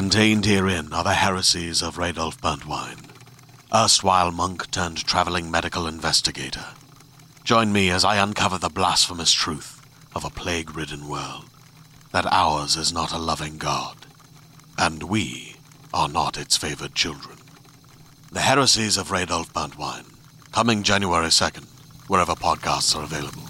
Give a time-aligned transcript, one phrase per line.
[0.00, 3.10] Contained herein are the heresies of Radolf Burntwine,
[3.70, 6.64] erstwhile monk turned traveling medical investigator.
[7.44, 9.78] Join me as I uncover the blasphemous truth
[10.14, 11.44] of a plague ridden world
[12.12, 14.06] that ours is not a loving God,
[14.78, 15.56] and we
[15.92, 17.36] are not its favored children.
[18.32, 20.06] The Heresies of Radolf Burntwine,
[20.50, 21.66] coming January 2nd,
[22.08, 23.42] wherever podcasts are available.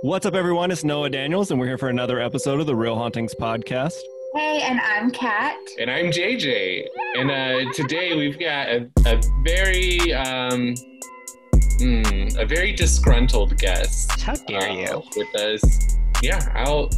[0.00, 0.70] What's up, everyone?
[0.70, 3.98] It's Noah Daniels, and we're here for another episode of the Real Hauntings podcast.
[4.34, 5.56] Hey, and I'm Cat.
[5.78, 6.84] And I'm JJ.
[7.16, 10.74] And uh, today we've got a, a very um,
[11.80, 14.20] mm, a very disgruntled guest.
[14.20, 15.02] How dare uh, you?
[15.16, 15.96] With us.
[16.22, 16.90] Yeah, I'll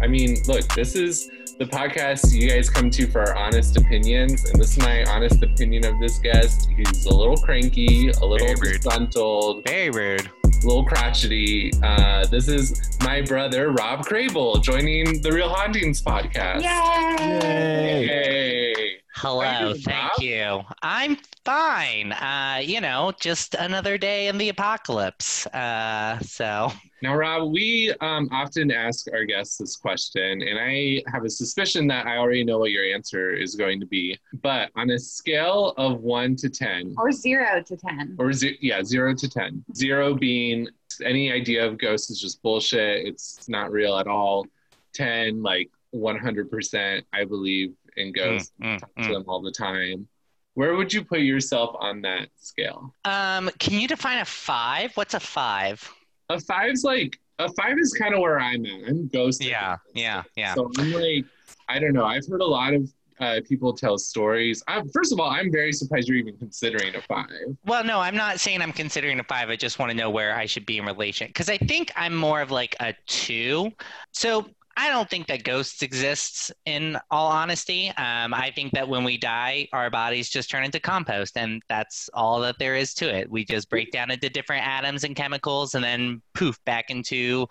[0.00, 1.28] I mean, look, this is
[1.58, 5.42] the podcast you guys come to for our honest opinions, and this is my honest
[5.42, 6.70] opinion of this guest.
[6.70, 10.30] He's a little cranky, a little Very disgruntled, Very rude.
[10.64, 11.72] Little crotchety.
[11.82, 16.62] Uh, this is my brother Robb Krehbiel joining the Real Hauntings podcast.
[16.62, 18.06] Yay!
[18.06, 18.96] Yay!
[19.20, 19.26] Hey.
[19.28, 20.22] Hello, you doing, thank Robb?
[20.22, 20.60] you.
[20.82, 22.12] I'm fine.
[22.12, 25.44] Uh, you know, just another day in the apocalypse.
[25.48, 26.70] Uh, so
[27.02, 31.88] Now, Robb, we um, often ask our guests this question, and I have a suspicion
[31.88, 34.16] that I already know what your answer is going to be.
[34.40, 38.14] But on a scale of one to 10, Or zero to ten.
[38.20, 40.68] or ze- yeah, zero to 10, zero being
[41.04, 44.46] any idea of ghosts is just bullshit, it's not real at all.
[44.94, 50.08] 10, like 100%, I believe in goes mm, mm, to them all the time.
[50.54, 52.94] Where would you put yourself on that scale?
[53.04, 54.96] um, can you define a five?
[54.96, 55.88] What's a five?
[56.30, 58.88] A five's like, a five is kind of where I'm at.
[58.88, 59.42] I'm ghost.
[59.42, 60.54] Yeah, yeah, yeah.
[60.54, 61.24] So I'm like,
[61.68, 62.04] I don't know.
[62.04, 64.62] I've heard a lot of uh, people tell stories.
[64.68, 67.26] i first of all, I'm very surprised you're even considering a five.
[67.64, 69.50] Well, no, I'm not saying I'm considering a five.
[69.50, 72.14] I just want to know where I should be in relation because I think I'm
[72.14, 73.72] more of like a two.
[74.12, 74.48] So
[74.80, 76.52] I don't think that ghosts exists.
[76.64, 80.78] In all honesty, um, I think that when we die, our bodies just turn into
[80.78, 83.28] compost, and that's all that there is to it.
[83.28, 87.48] We just break down into different atoms and chemicals, and then poof, back into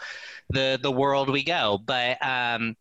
[0.52, 1.80] the the world we go.
[1.86, 2.78] But um,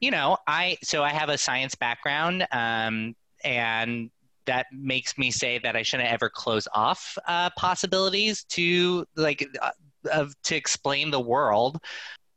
[0.00, 4.10] you know, I so I have a science background, um, and
[4.46, 9.70] that makes me say that I shouldn't ever close off uh, possibilities to like uh,
[10.10, 11.78] of to explain the world.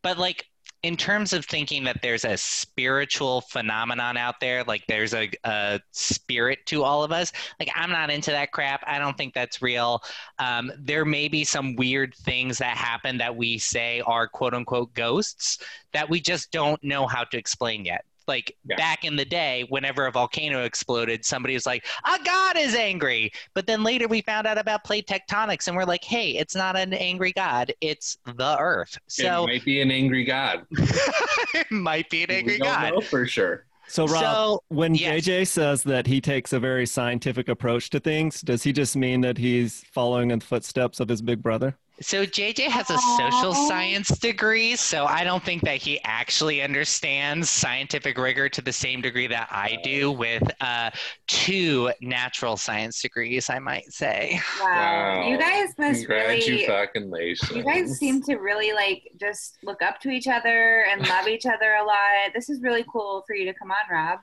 [0.03, 0.45] But like
[0.83, 5.79] in terms of thinking that there's a spiritual phenomenon out there, like there's a, a
[5.91, 8.83] spirit to all of us, like I'm not into that crap.
[8.85, 10.03] I don't think that's real.
[10.38, 14.93] Um, there may be some weird things that happen that we say are quote unquote
[14.93, 15.59] ghosts
[15.93, 18.05] that we just don't know how to explain yet.
[18.27, 18.75] Like Yeah.
[18.77, 23.31] back in the day, whenever a volcano exploded, somebody was like, "A god is angry."
[23.53, 26.75] But then later we found out about plate tectonics, and we're like, "Hey, it's not
[26.75, 30.65] an angry god; it's the Earth." So it might be an angry god.
[30.71, 32.93] it might be an angry we don't god.
[32.93, 33.65] know for sure.
[33.89, 35.23] So, Robb, So when yes.
[35.25, 39.21] JJ says that he takes a very scientific approach to things, does he just mean
[39.21, 41.77] that he's following in the footsteps of his big brother?
[42.00, 47.50] So JJ has a social science degree, so I don't think that he actually understands
[47.50, 50.91] scientific rigor to the same degree that I do with uh,
[51.28, 54.40] two natural science degrees, I might say.
[54.62, 54.68] Wow.
[54.68, 55.28] Wow.
[55.28, 56.68] You guys must really.
[56.68, 57.52] Congratulations.
[57.57, 61.46] You guys seem to really like just look up to each other and love each
[61.46, 62.34] other a lot.
[62.34, 64.19] This is really cool for you to come on, Robb.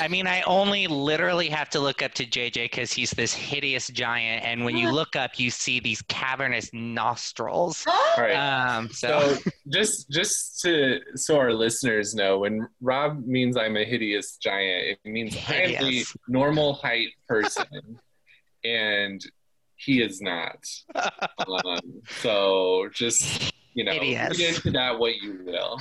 [0.00, 3.88] I mean, I only literally have to look up to JJ because he's this hideous
[3.88, 7.84] giant, and when you look up, you see these cavernous nostrils.
[7.88, 8.34] All right.
[8.34, 13.84] Um, so, so just just to so our listeners know, when Robb means I'm a
[13.84, 17.98] hideous giant, it means I'm a normal height person,
[18.64, 19.24] and
[19.76, 20.58] he is not.
[21.64, 24.38] Um, so just you know, Hideous.
[24.38, 25.80] read into that what you will.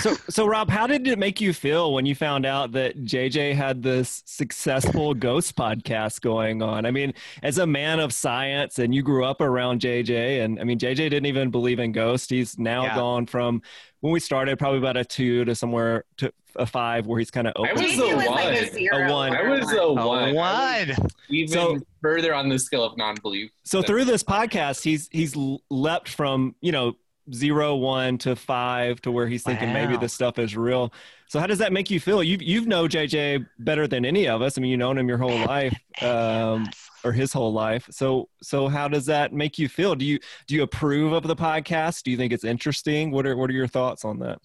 [0.00, 3.54] So, so Robb, how did it make you feel when you found out that JJ
[3.54, 6.86] had this successful ghost podcast going on?
[6.86, 7.12] I mean,
[7.42, 10.96] as a man of science, and you grew up around JJ, and I mean, JJ
[10.96, 12.30] didn't even believe in ghosts.
[12.30, 12.94] He's now Yeah.
[12.94, 13.62] gone from
[14.04, 17.46] when we started, probably about a two to somewhere to a five, where he's kind
[17.46, 17.82] of I open.
[17.84, 18.72] was JJ the was like a one.
[18.74, 18.96] zero.
[19.08, 19.34] A one.
[19.34, 20.24] I was a a one.
[20.28, 21.08] I one.
[21.30, 23.50] even So- further on the scale of non-belief.
[23.62, 25.34] So through this podcast, he's he's
[25.70, 26.96] leapt from you know
[27.32, 30.92] zero one to five to where he's thinking maybe this stuff is real.
[31.28, 32.22] So how does that make you feel?
[32.22, 34.58] You you've known JJ better than any of us.
[34.58, 36.68] I mean, you've known him your whole life, um,
[37.04, 37.86] or his whole life.
[37.90, 39.94] So so how does that make you feel?
[39.94, 42.02] Do you do you approve of the podcast?
[42.02, 43.10] Do you think it's interesting?
[43.10, 44.38] What are what are your thoughts on that?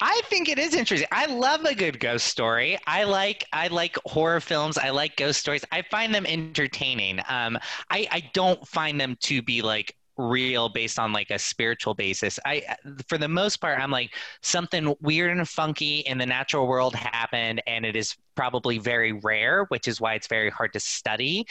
[0.00, 1.08] I think it is interesting.
[1.12, 2.78] I love a good ghost story.
[2.86, 4.78] I like I like horror films.
[4.78, 5.64] I like ghost stories.
[5.72, 7.20] I find them entertaining.
[7.28, 7.58] Um,
[7.90, 12.38] I I don't find them to be like real based on like a spiritual basis.
[12.46, 12.62] I,
[13.08, 17.62] for the most part, I'm like something weird and funky in the natural world happened,
[17.66, 21.46] and it is probably very rare, which is why it's very hard to study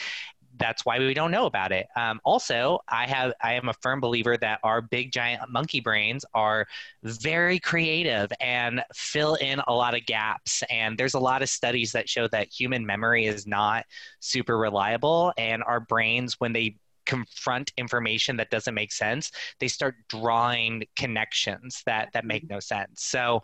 [0.58, 1.86] that's why we don't know about it.
[1.96, 6.24] Um, also, I have I am a firm believer that our big giant monkey brains
[6.34, 6.66] are
[7.02, 10.62] very creative and fill in a lot of gaps.
[10.70, 13.84] And there's a lot of studies that show that human memory is not
[14.20, 19.30] super reliable, and our brains when they confront information that doesn't make sense,
[19.60, 23.04] they start drawing connections that that make no sense.
[23.04, 23.42] So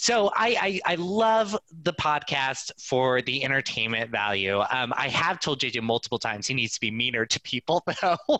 [0.00, 4.60] so I, I, I love the podcast for the entertainment value.
[4.70, 8.16] Um, I have told JJ multiple times he needs to be meaner to people though.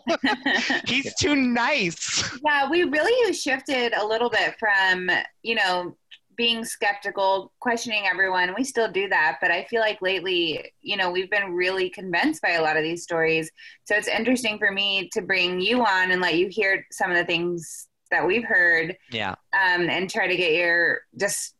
[0.87, 1.11] He's yeah.
[1.19, 2.35] too nice.
[2.43, 5.11] Yeah, we really shifted a little bit from
[5.43, 5.95] you know
[6.35, 8.55] being skeptical, questioning everyone.
[8.57, 12.41] We still do that, but I feel like lately, you know, we've been really convinced
[12.41, 13.51] by a lot of these stories.
[13.85, 17.17] So it's interesting for me to bring you on and let you hear some of
[17.17, 18.97] the things that we've heard.
[19.11, 19.31] Yeah.
[19.53, 21.55] Um, and try to get your just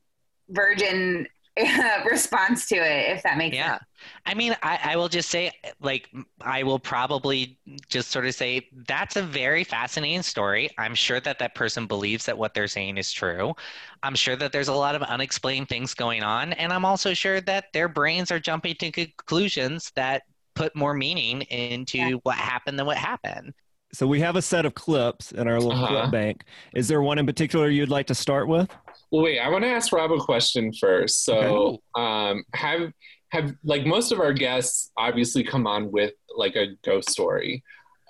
[0.50, 1.28] virgin
[2.10, 3.72] response to it, if that makes yeah.
[3.72, 3.84] sense.
[4.26, 5.52] I mean, I, I will just say,
[5.82, 6.10] like,
[6.40, 7.60] I will probably
[7.90, 10.70] just sort of say that's a very fascinating story.
[10.78, 13.54] I'm sure that that person believes that what they're saying is true.
[14.04, 16.54] I'm sure that there's a lot of unexplained things going on.
[16.54, 20.24] And I'm also sure that their brains are jumping to conclusions that
[20.56, 22.12] put more meaning into yeah.
[22.24, 23.54] what happened than what happened
[23.94, 26.02] so we have a set of clips in our little uh-huh.
[26.02, 26.44] clip bank.
[26.74, 28.70] Is there one in particular you'd like to start with?
[29.12, 31.26] Well, wait, I want to ask Robb a question first.
[31.26, 31.80] So, okay.
[31.96, 32.92] um, have
[33.32, 37.64] have like most of our guests obviously come on with like a ghost story.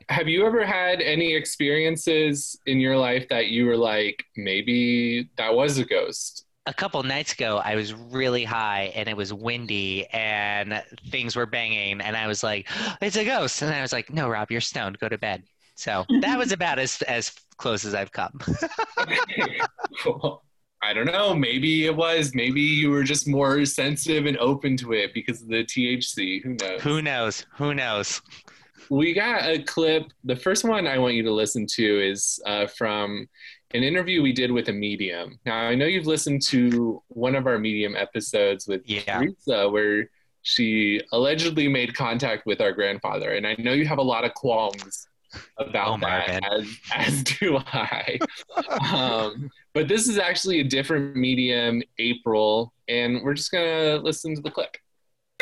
[0.10, 5.54] Have you ever had any experiences in your life that you were like, maybe that
[5.54, 6.46] was a ghost?
[6.68, 11.48] a couple nights ago i was really high and it was windy and things were
[11.48, 12.70] banging and i was like
[13.02, 15.42] it's a ghost and i was like no robb you're stoned go to bed
[15.82, 18.40] so that was about as as close as I've come.
[20.84, 21.34] I don't know.
[21.34, 22.34] Maybe it was.
[22.36, 26.44] Maybe you were just more sensitive and open to it because of the THC.
[26.44, 26.82] Who knows?
[26.82, 27.46] Who knows?
[27.58, 28.22] Who knows?
[28.90, 30.12] We got a clip.
[30.24, 33.28] The first one I want you to listen to is uh, from
[33.74, 35.40] an interview we did with a medium.
[35.46, 39.20] Now, I know you've listened to one of our medium episodes with yeah.
[39.20, 40.10] Teresa where
[40.44, 43.32] she allegedly made contact with our grandfather.
[43.34, 45.08] And I know you have a lot of qualms
[45.58, 48.20] about oh that, as, as do I.
[48.94, 54.42] um, but this is actually a different medium, April, and we're just gonna listen to
[54.42, 54.76] the clip.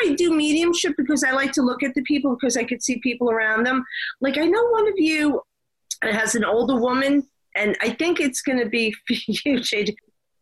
[0.00, 2.98] I do mediumship because I like to look at the people because I could see
[3.00, 3.84] people around them.
[4.20, 5.42] Like I know one of you
[6.02, 7.26] has an older woman,
[7.56, 9.94] and I think it's going to be you, JJ,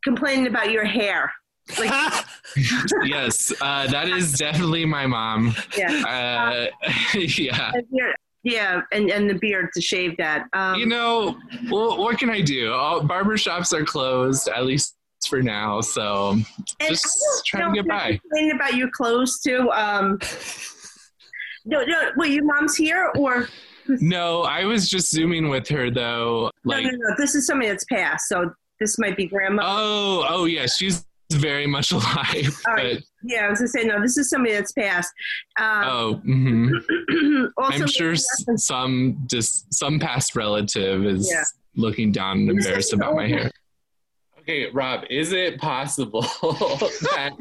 [0.04, 1.32] complaining about your hair.
[1.78, 2.24] Like,
[3.04, 5.54] yes, uh, that is definitely my mom.
[5.76, 7.72] Yeah, uh, yeah.
[8.44, 10.46] Yeah, and, and the beard to shave that.
[10.52, 11.37] Um, you know,
[11.70, 12.73] well, what can I do?
[12.73, 14.94] All barbershops are closed, at least
[15.29, 15.81] for now.
[15.81, 16.38] So
[16.81, 18.19] just trying to get by.
[18.19, 19.70] Complaining about your clothes too.
[19.73, 20.19] Um,
[21.64, 22.11] no, no.
[22.17, 23.49] Wait, your mom's here or?
[23.88, 26.50] No, I was just zooming with her though.
[26.64, 27.14] Like, no, no, no.
[27.17, 29.62] This is somebody that's passed, so this might be grandma.
[29.64, 32.60] Oh, oh yeah, she's very much alive.
[32.64, 33.02] But...
[33.22, 34.00] Yeah, I was gonna say no.
[34.00, 35.12] This is somebody that's passed.
[35.58, 37.46] Um, oh, mm-hmm.
[37.58, 41.44] I'm sure some just some past relative is yeah.
[41.76, 43.50] looking down and embarrassed about my hair.
[44.40, 47.32] Okay, Robb, is it possible that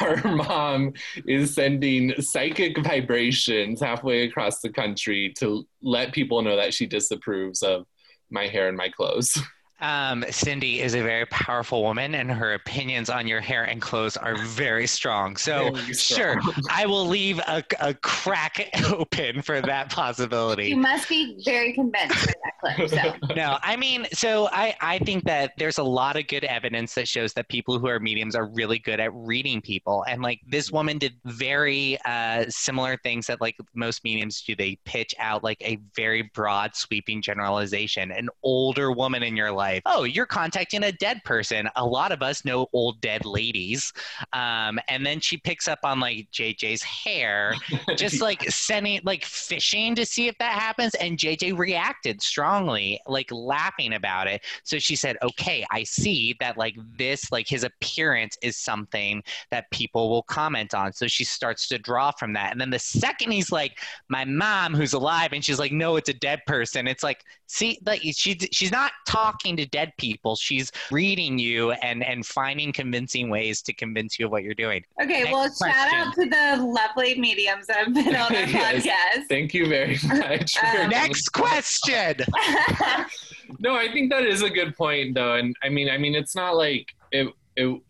[0.00, 0.92] our mom
[1.26, 7.62] is sending psychic vibrations halfway across the country to let people know that she disapproves
[7.62, 7.86] of
[8.30, 9.40] my hair and my clothes?
[9.82, 14.16] Um, Cindy is a very powerful woman, and her opinions on your hair and clothes
[14.16, 15.36] are very strong.
[15.36, 16.40] So, very strong.
[16.40, 20.68] sure, I will leave a, a crack open for that possibility.
[20.68, 22.90] You must be very convinced by that clip.
[22.90, 23.34] So.
[23.34, 27.08] no, I mean, so I, I think that there's a lot of good evidence that
[27.08, 30.04] shows that people who are mediums are really good at reading people.
[30.08, 34.54] And like this woman did very uh, similar things that like most mediums do.
[34.54, 38.12] They pitch out like a very broad, sweeping generalization.
[38.12, 39.82] An older woman in your life life.
[39.86, 41.68] Oh, you're contacting a dead person.
[41.76, 43.92] A lot of us know old dead ladies.
[44.32, 47.54] Um, and then she picks up on like JJ's hair,
[47.96, 50.94] just like sending, like fishing to see if that happens.
[50.96, 54.42] And JJ reacted strongly like laughing about it.
[54.62, 59.70] So she said, "Okay, I see that like this, like his appearance is something that
[59.70, 62.52] people will comment on." So she starts to draw from that.
[62.52, 66.08] And then the second he's like, "My mom, who's alive," and she's like, "No, it's
[66.08, 70.36] a dead person." It's like, see, like she she's not talking to dead people.
[70.36, 74.84] She's reading you and and finding convincing ways to convince you of what you're doing.
[75.02, 78.86] Okay, Next well, shout out to the lovely mediums that have been on our Yes.
[78.86, 79.28] podcast.
[79.28, 80.56] Thank you very much.
[80.62, 82.16] Um, Next question.
[83.58, 86.34] no, I think that is a good point though, and I mean, I mean, it's
[86.34, 87.80] not like it, it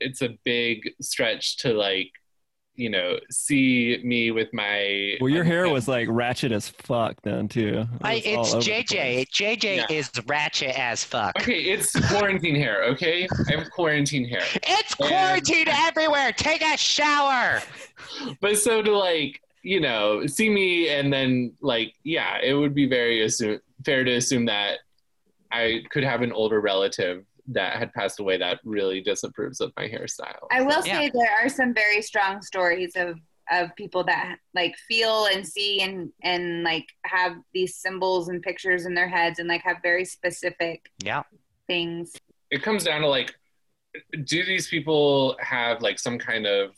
[0.00, 2.10] it's a big stretch to like,
[2.78, 5.16] you know, see me with my.
[5.20, 7.80] Well, your hair was like ratchet as fuck then too.
[7.80, 9.28] It I, it's all over the JJ.
[9.30, 9.86] JJ Yeah.
[9.90, 11.32] is ratchet as fuck.
[11.40, 12.84] Okay, it's quarantine hair.
[12.84, 16.30] Okay, I have quarantine hair, It's And- quarantine everywhere.
[16.32, 17.60] Take a shower.
[18.40, 22.86] but so to like, you know, see me and then like, yeah, it would be
[22.86, 24.78] very assume, fair to assume that
[25.50, 29.88] I could have an older relative that had passed away that really disapproves of my
[29.88, 30.46] hairstyle.
[30.50, 31.00] I will Yeah.
[31.00, 33.18] say there are some very strong stories of
[33.50, 38.84] of people that like feel and see and and like have these symbols and pictures
[38.84, 41.22] in their heads and like have very specific Yeah.
[41.66, 42.12] things.
[42.50, 43.34] it comes down to like
[44.24, 46.76] do these people have like some kind of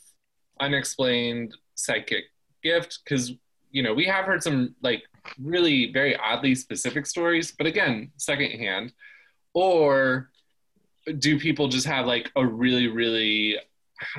[0.61, 2.23] unexplained psychic
[2.63, 3.33] gift because
[3.71, 5.03] you know we have heard some like
[5.41, 8.93] really very oddly specific stories but again secondhand
[9.53, 10.29] or
[11.19, 13.57] do people just have like a really really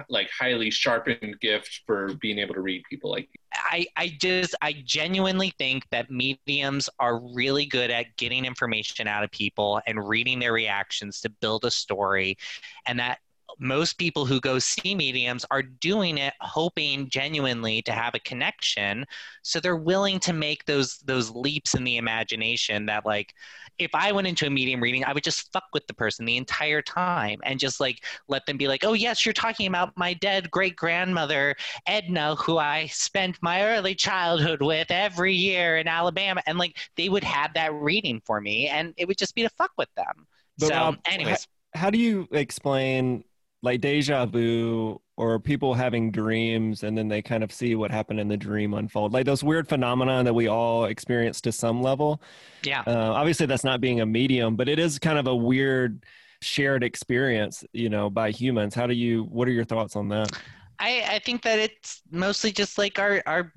[0.09, 4.83] like highly sharpened gift for being able to read people like I, I just I
[4.85, 10.39] genuinely think that mediums are really good at getting information out of people and reading
[10.39, 12.39] their reactions to build a story
[12.87, 13.19] and that
[13.59, 19.05] most people who go see mediums are doing it hoping genuinely to have a connection
[19.43, 23.35] so they're willing to make those those leaps in the imagination that like
[23.79, 26.37] if I went into a medium reading, I would just fuck with the person the
[26.37, 30.15] entire time and just like let them be like, oh, yes, you're talking about my
[30.15, 31.57] dead great grandmother,
[31.87, 36.43] Edna, who I spent my early childhood with every year in Alabama.
[36.47, 39.51] And like they would have that reading for me and it would just be to
[39.51, 40.27] fuck with them.
[40.59, 43.25] But so, Robb, anyways, How do you explain
[43.63, 48.19] like deja vu or people having dreams and then they kind of see what happened
[48.19, 49.13] in the dream unfold?
[49.13, 52.21] Like those weird phenomena that we all experience to some level.
[52.65, 52.83] yeah.
[52.87, 56.05] Uh, obviously, that's not being a medium, but it is kind of a weird
[56.41, 58.75] shared experience, you know, by humans.
[58.75, 59.25] How do you?
[59.25, 60.31] What are your thoughts on that?
[60.79, 63.53] I, I think that it's mostly just like our, our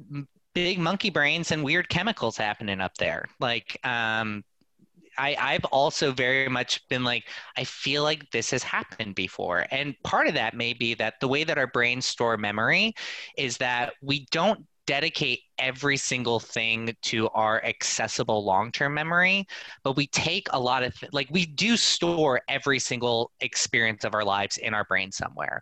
[0.53, 3.25] big monkey brains and weird chemicals happening up there.
[3.39, 4.43] Like, um,
[5.17, 7.25] I, I've also very much been like,
[7.57, 9.65] I feel like this has happened before.
[9.72, 12.93] And part of that may be that the way that our brains store memory
[13.38, 19.48] is that we don't dedicate every single thing to our accessible long-term memory
[19.84, 24.24] but we take a lot of like we do store every single experience of our
[24.24, 25.62] lives in our brain somewhere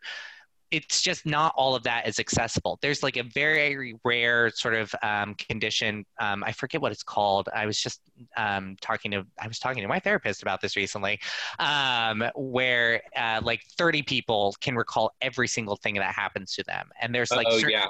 [0.74, 2.80] it's just not all of that is accessible.
[2.82, 6.04] There's like a very rare sort of um, condition.
[6.20, 7.48] Um, I forget what it's called.
[7.56, 8.02] I was just
[8.38, 11.20] um, talking to I was talking to my therapist about this recently,
[11.60, 16.90] um, where uh, like 30 people can recall every single thing that happens to them,
[17.00, 17.86] and there's like oh certain, yeah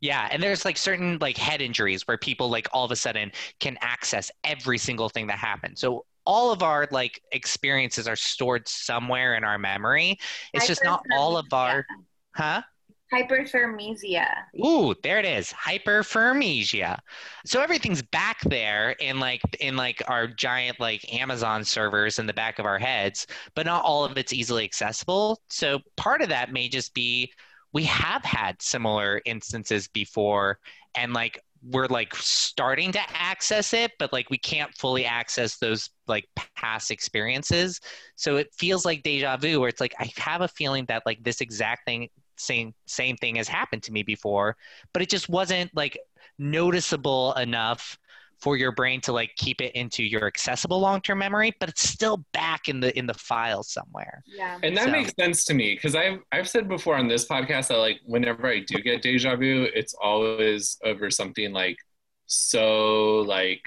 [0.00, 3.32] yeah, and there's like certain like head injuries where people like all of a sudden
[3.60, 5.78] can access every single thing that happened.
[5.78, 10.18] So all of our like experiences are stored somewhere in our memory.
[10.52, 11.86] It's just not all of our
[12.34, 12.62] huh?
[13.12, 14.26] Hyperthymesia.
[14.64, 15.52] Ooh, there it is.
[15.52, 16.98] Hyperthymesia.
[17.44, 22.32] So everything's back there in like in like our giant like Amazon servers in the
[22.32, 25.40] back of our heads, but not all of it's easily accessible.
[25.48, 27.32] So part of that may just be
[27.72, 30.58] we have had similar instances before
[30.96, 35.90] and like we're like starting to access it but like we can't fully access those
[36.06, 37.80] like past experiences.
[38.14, 41.22] So it feels like deja vu where it's like i have a feeling that like
[41.22, 44.56] this exact thing same same thing has happened to me before
[44.92, 45.98] but it just wasn't like
[46.38, 47.98] noticeable enough
[48.40, 52.24] for your brain to like keep it into your accessible long-term memory but it's still
[52.32, 54.58] back in the in the file somewhere Yeah.
[54.62, 57.68] And that So- makes sense to me because I've I've said before on this podcast
[57.68, 61.76] that like whenever I do get deja vu, it's always over something like
[62.26, 63.62] so like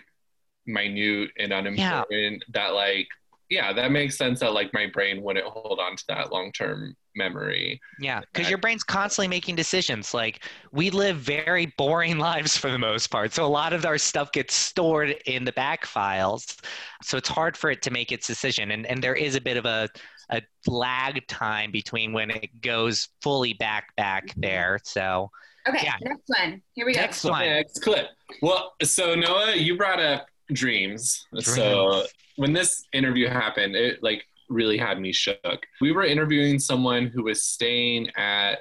[0.66, 3.08] minute and unimportant that like
[3.50, 6.96] yeah, that makes sense that like my brain wouldn't hold on to that long term
[7.20, 7.80] memory.
[8.00, 10.14] Yeah, because your brain's constantly making decisions.
[10.14, 14.00] Like we live very boring lives for the most part, so a lot of our
[14.00, 16.58] stuff gets stored in the back files.
[17.04, 19.58] So it's hard for it to make its decision, and and there is a bit
[19.58, 19.88] of a
[20.32, 24.42] a lag time between when it goes fully back back mm-hmm.
[24.42, 24.80] there.
[24.84, 25.30] So
[25.68, 25.96] Okay, Yeah.
[26.02, 26.62] next one.
[26.74, 27.02] Here we go.
[27.02, 28.08] next one, Next clip.
[28.42, 31.28] Well, so Noah, you brought up dreams.
[31.40, 32.06] So
[32.38, 35.66] when this interview happened, it like really had me shook.
[35.82, 38.60] We were interviewing someone who was staying at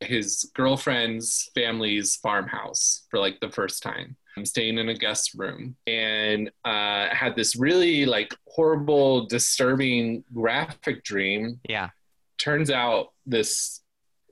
[0.00, 4.16] his girlfriend's family's farmhouse for like the first time.
[4.36, 11.02] I'm staying in a guest room and uh, had this really like horrible, disturbing, graphic
[11.02, 11.60] dream.
[11.68, 11.90] Yeah.
[12.38, 13.80] Turns out this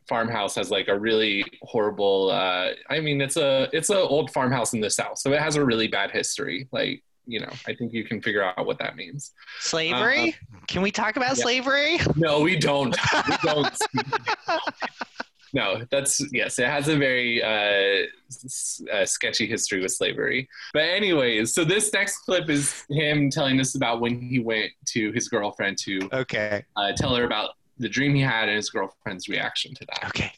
[0.09, 2.31] farmhouse has like a really horrible.
[2.31, 5.57] Uh, I mean, it's a it's an old farmhouse in the south, so it has
[5.57, 6.69] a really bad history.
[6.71, 9.33] Like you know, I think you can figure out what that means.
[9.61, 10.37] Slavery?
[10.55, 11.43] Uh, can we talk about yeah.
[11.43, 11.99] slavery?
[12.15, 12.97] No, we don't.
[13.29, 13.77] We don't.
[15.53, 16.59] no, that's yes.
[16.59, 20.49] It has a very uh, s- uh, sketchy history with slavery.
[20.73, 25.13] But anyways, so this next clip is him telling us about when he went to
[25.13, 26.65] his girlfriend to Okay.
[26.77, 30.05] uh, tell her about the dream he had and his girlfriend's reaction to that.
[30.09, 30.33] Okay.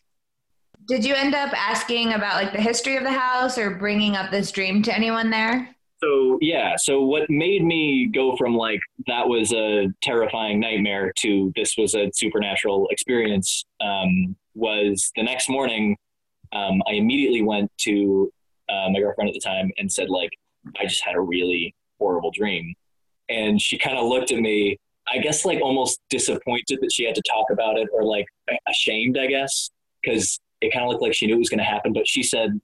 [0.86, 4.30] Did you end up asking about like the history of the house or bringing up
[4.30, 5.74] this dream to anyone there?
[6.02, 11.52] So yeah, so what made me go from like that was a terrifying nightmare to
[11.56, 15.96] this was a supernatural experience um, was the next morning.
[16.52, 18.32] Um, I immediately went to
[18.68, 20.30] uh, my girlfriend at the time and said like
[20.78, 22.74] I just had a really horrible dream,
[23.28, 24.78] and she kind of looked at me.
[25.12, 28.26] I guess like almost disappointed that she had to talk about it, or like
[28.68, 29.70] ashamed, I guess,
[30.02, 31.92] because it kind of looked like she knew it was going to happen.
[31.92, 32.60] But she said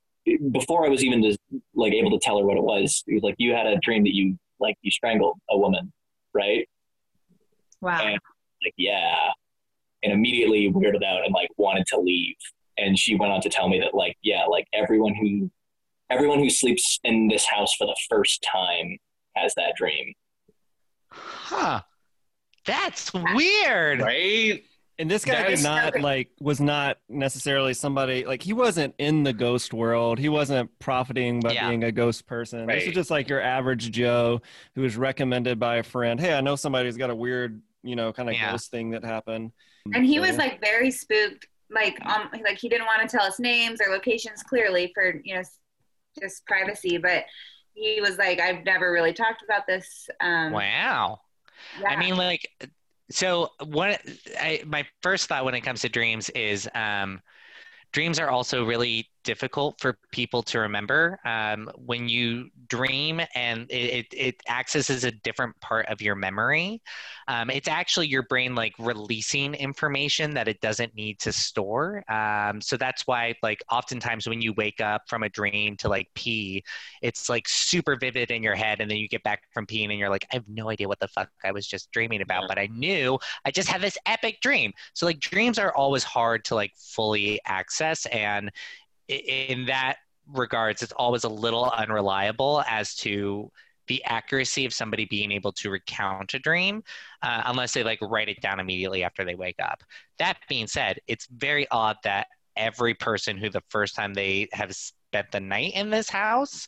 [0.53, 1.39] before I was even just
[1.75, 4.05] like able to tell her what it was, it was like you had a dream
[4.05, 5.93] that you like you strangled a woman,
[6.33, 6.69] right?
[7.81, 8.01] Wow.
[8.01, 8.19] And
[8.65, 9.29] like yeah,
[10.03, 12.37] and immediately weirded out and like wanted to leave.
[12.77, 15.51] And she went on to tell me that like yeah, like everyone who
[16.11, 18.99] everyone who sleeps in this house for the first time
[19.37, 20.15] has that dream.
[21.11, 21.83] Huh.
[22.67, 24.01] That's weird.
[24.01, 24.65] Right?
[24.99, 28.95] And this guy That did is- not like was not necessarily somebody like he wasn't
[28.99, 30.19] in the ghost world.
[30.19, 31.69] He wasn't profiting by Yeah.
[31.69, 32.67] being a ghost person.
[32.67, 34.41] This is just like your average Joe
[34.75, 36.21] who was recommended by a friend.
[36.21, 38.53] Hey, I know somebody who's got a weird, you know, kind of Yeah.
[38.53, 39.51] ghost thing that happened.
[39.93, 43.27] And he So, was like very spooked, like um, like he didn't want to tell
[43.27, 45.43] us names or locations clearly for you know
[46.21, 46.99] just privacy.
[46.99, 47.25] But
[47.75, 50.09] he was like, I've never really talked about this.
[50.21, 51.21] Um, Wow.
[51.81, 51.89] yeah.
[51.89, 52.49] I mean, like,
[53.11, 54.01] so what?
[54.39, 57.21] I, my first thought when it comes to dreams is um,
[57.93, 61.19] dreams are also really difficult for people to remember.
[61.25, 66.81] Um, when you dream and it, it, it accesses a different part of your memory,
[67.29, 72.05] um, it's actually your brain like releasing information that it doesn't need to store.
[72.11, 76.09] Um, so that's why, like, oftentimes when you wake up from a dream to like
[76.15, 76.63] pee,
[77.03, 79.99] it's like super vivid in your head and then you get back from peeing and
[79.99, 82.49] you're like i have no idea what the fuck i was just dreaming about Yeah.
[82.49, 86.45] but i knew i just had this epic dream so like dreams are always hard
[86.47, 88.51] to like fully access and
[89.09, 89.97] in that
[90.33, 93.51] regards it's always a little unreliable as to
[93.87, 96.83] the accuracy of somebody being able to recount a dream
[97.23, 99.83] uh, unless they like write it down immediately after they wake up
[100.19, 104.75] that being said it's very odd that every person who the first time they have
[104.75, 106.67] spent the night in this house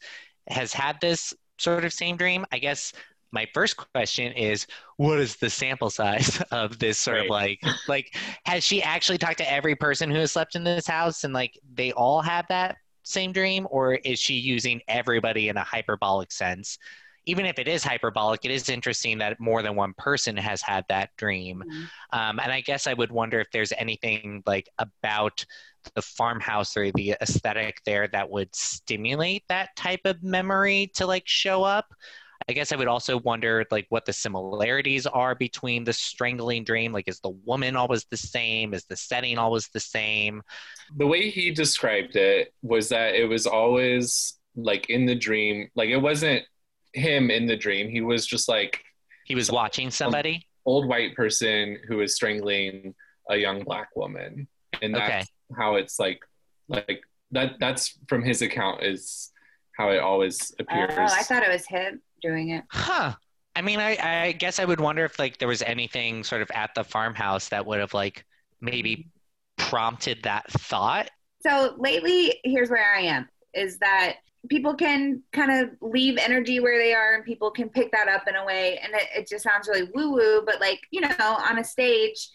[0.49, 2.45] has had this sort of same dream.
[2.53, 2.93] I guess
[3.37, 8.17] my first question is what is the sample size of this sort of like like
[8.47, 11.59] has she actually talked to every person who has slept in this house and like
[11.75, 16.79] they all have that same dream or is she using everybody in a hyperbolic sense?
[17.27, 20.85] Even if it is hyperbolic, it is interesting that more than one person has had
[20.89, 21.63] that dream.
[21.67, 21.89] Mhm.
[22.19, 25.45] Um, and I guess I would wonder if there's anything like about
[25.95, 31.25] the farmhouse or the aesthetic there that would stimulate that type of memory to like
[31.27, 31.93] show up.
[32.49, 36.93] I guess I would also wonder like what the similarities are between the strangling dream.
[36.93, 38.73] Like, is the woman always the same?
[38.73, 40.43] Is the setting always the same?
[40.97, 45.91] The way he described it was that it was always like in the dream, like
[45.91, 46.45] it wasn't
[46.93, 47.89] him in the dream.
[47.91, 48.81] He was just like
[49.25, 50.47] He was watching somebody.
[50.65, 52.95] old white person who was strangling
[53.29, 54.47] a young black woman.
[54.83, 55.25] And that's Okay.
[55.59, 56.21] how it's like
[56.69, 59.33] like that that's from his account is
[59.77, 60.91] how it always oh, appears.
[60.91, 61.13] Oh, appears.
[61.13, 62.65] I thought it was him doing it.
[62.71, 63.15] Huh.
[63.55, 66.51] I mean, I, I guess I would wonder if like there was anything sort of
[66.53, 68.25] at the farmhouse that would have like
[68.61, 69.11] maybe
[69.57, 71.11] prompted that thought.
[71.41, 74.17] So lately, here's where I am: is that
[74.49, 78.29] people can kind of leave energy where they are, and people can pick that up
[78.29, 80.43] in a way, and it, it just sounds really woo woo.
[80.45, 82.29] But like you know, on a stage,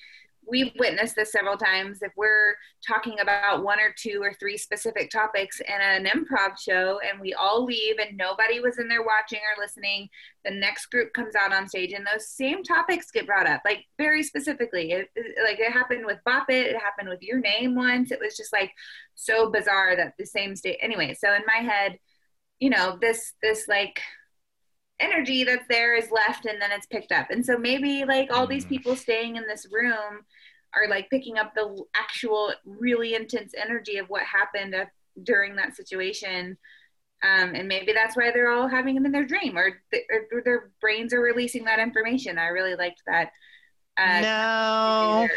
[0.47, 2.01] we've witnessed this several times.
[2.01, 6.99] If we're talking about one or two or three specific topics in an improv show,
[7.08, 10.10] and we all leave, and nobody was in there watching or listening,
[10.43, 13.86] the next group comes out on stage, and those same topics get brought up, like
[13.97, 14.91] very specifically.
[14.91, 15.10] It,
[15.43, 18.12] like it happened with Bop It, it happened with Your Name once.
[18.12, 18.71] It was just like
[19.15, 20.80] so bizarre that the same state.
[20.82, 21.99] Anyway, so in my head,
[22.60, 24.01] you know, this this like
[25.01, 27.31] energy that's there is left and then it's picked up.
[27.31, 28.69] And so maybe like all these Mm.
[28.69, 30.25] people staying in this room
[30.75, 34.89] are like picking up the actual really intense energy of what happened at,
[35.23, 36.57] during that situation.
[37.23, 40.41] Um, and maybe that's why they're all having it in their dream or, th- or
[40.43, 42.39] their brains are releasing that information.
[42.39, 43.31] I really liked that.
[43.97, 45.27] Uh, no,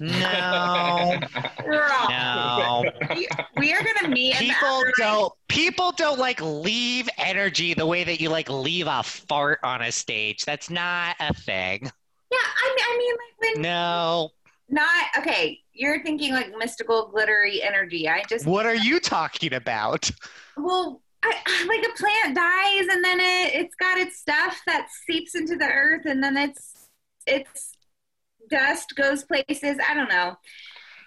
[0.00, 1.18] no,
[2.08, 2.84] no.
[3.14, 4.34] We, we are gonna meet.
[4.34, 5.32] People don't.
[5.48, 9.92] People don't like leave energy the way that you like leave a fart on a
[9.92, 10.44] stage.
[10.44, 11.90] That's not a thing.
[12.30, 14.30] Yeah, I, I mean, like when No.
[14.68, 14.88] not
[15.18, 15.60] okay.
[15.72, 18.08] You're thinking like mystical, glittery energy.
[18.08, 20.10] I just What are you talking about?
[20.56, 25.34] well, I, like a plant dies and then it it's got its stuff that seeps
[25.34, 26.88] into the earth and then it's
[27.26, 27.71] it's
[28.50, 29.78] dust goes places.
[29.88, 30.36] I don't know.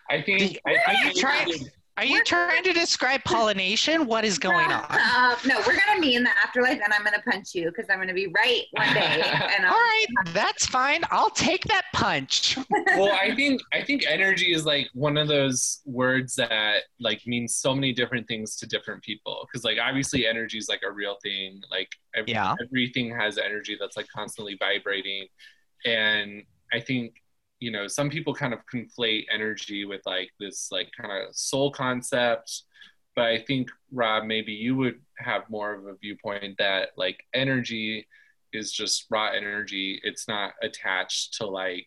[0.10, 0.60] I think.
[0.68, 1.54] I, Are I you think trying?
[1.98, 4.06] Are you trying to describe pollination?
[4.06, 4.86] What is going on?
[4.90, 8.00] Uh, no, we're gonna meet in the afterlife, and I'm gonna punch you because I'm
[8.00, 9.24] gonna be right one day.
[9.56, 11.04] And All that's fine.
[11.10, 12.58] I'll take that punch.
[12.98, 17.56] well i think i think energy is like one of those words that like means
[17.56, 21.16] so many different things to different people because like obviously energy is like a real
[21.24, 22.56] thing like ev- Yeah.
[22.62, 25.28] everything has energy that's like constantly vibrating
[25.86, 26.44] and
[26.74, 27.14] i think
[27.60, 31.72] you know some people kind of conflate energy with like this like kind of soul
[31.72, 32.64] concept
[33.16, 38.06] but i think robb maybe you would have more of a viewpoint that like energy
[38.54, 40.00] is just raw energy.
[40.04, 41.86] It's not attached to like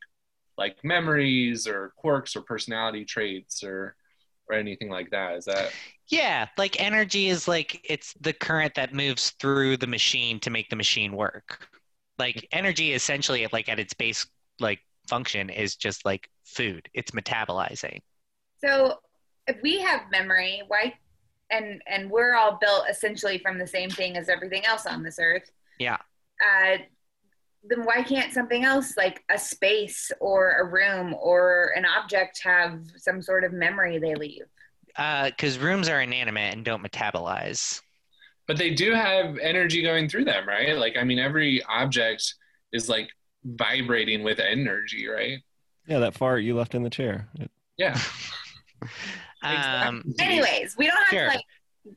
[0.59, 3.97] like memories or quirks or personality traits or
[4.51, 5.37] or anything like that.
[5.37, 5.75] Is that
[6.09, 10.71] Yeah, like energy is like it's the current that moves through the machine to make
[10.71, 11.69] the machine work.
[12.19, 14.27] Like energy essentially like at its base
[14.59, 16.89] like function is just like food.
[16.95, 18.01] It's metabolizing.
[18.65, 18.95] So
[19.47, 20.95] if we have memory, why
[21.51, 25.19] and and we're all built essentially from the same thing as everything else on this
[25.21, 25.51] earth.
[25.79, 25.97] Yeah.
[26.41, 26.79] Uh,
[27.65, 32.81] then why can't something else like a space or a room or an object have
[32.97, 34.45] some sort of memory they leave?
[34.97, 37.81] Uh cuz rooms are inanimate and don't metabolize.
[38.47, 42.35] but they do have energy going through them right like i mean every object
[42.73, 43.09] is like
[43.45, 45.39] vibrating with energy right?
[45.87, 47.29] Yeah, that fart you left in the chair.
[47.39, 47.99] It- yeah.
[49.43, 51.31] Um Anyways, we don't have Sure.
[51.31, 51.45] to like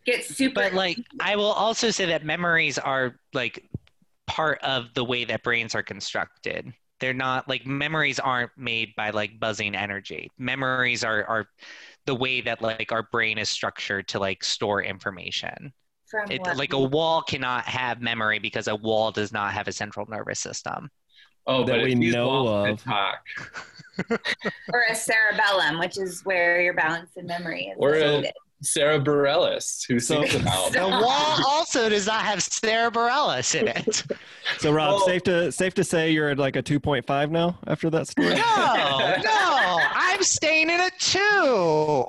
[0.06, 3.70] get super but like i will also say that memories are like
[4.32, 6.72] part of the way that brains are constructed.
[7.02, 10.32] They're not like memories aren't made by like buzzing energy.
[10.38, 11.48] Memories are are
[12.06, 15.74] the way that like our brain is structured to like store information.
[16.06, 16.56] From it, what?
[16.56, 20.40] like a wall cannot have memory because a wall does not have a central nervous
[20.40, 20.90] system
[21.48, 22.84] oh That but we know walls of.
[22.84, 23.20] talk
[24.74, 27.76] or a cerebellum, which is where your balance and memory is.
[27.78, 28.34] Or a- located.
[28.64, 34.04] sara bareilles who So- sings about the wall also does not have cerebellum in it
[34.60, 37.90] So Robb, Well- safe to safe to say you're at like a 2.5 now after
[37.90, 38.30] that story.
[38.36, 42.06] no no i'm staying in a two So-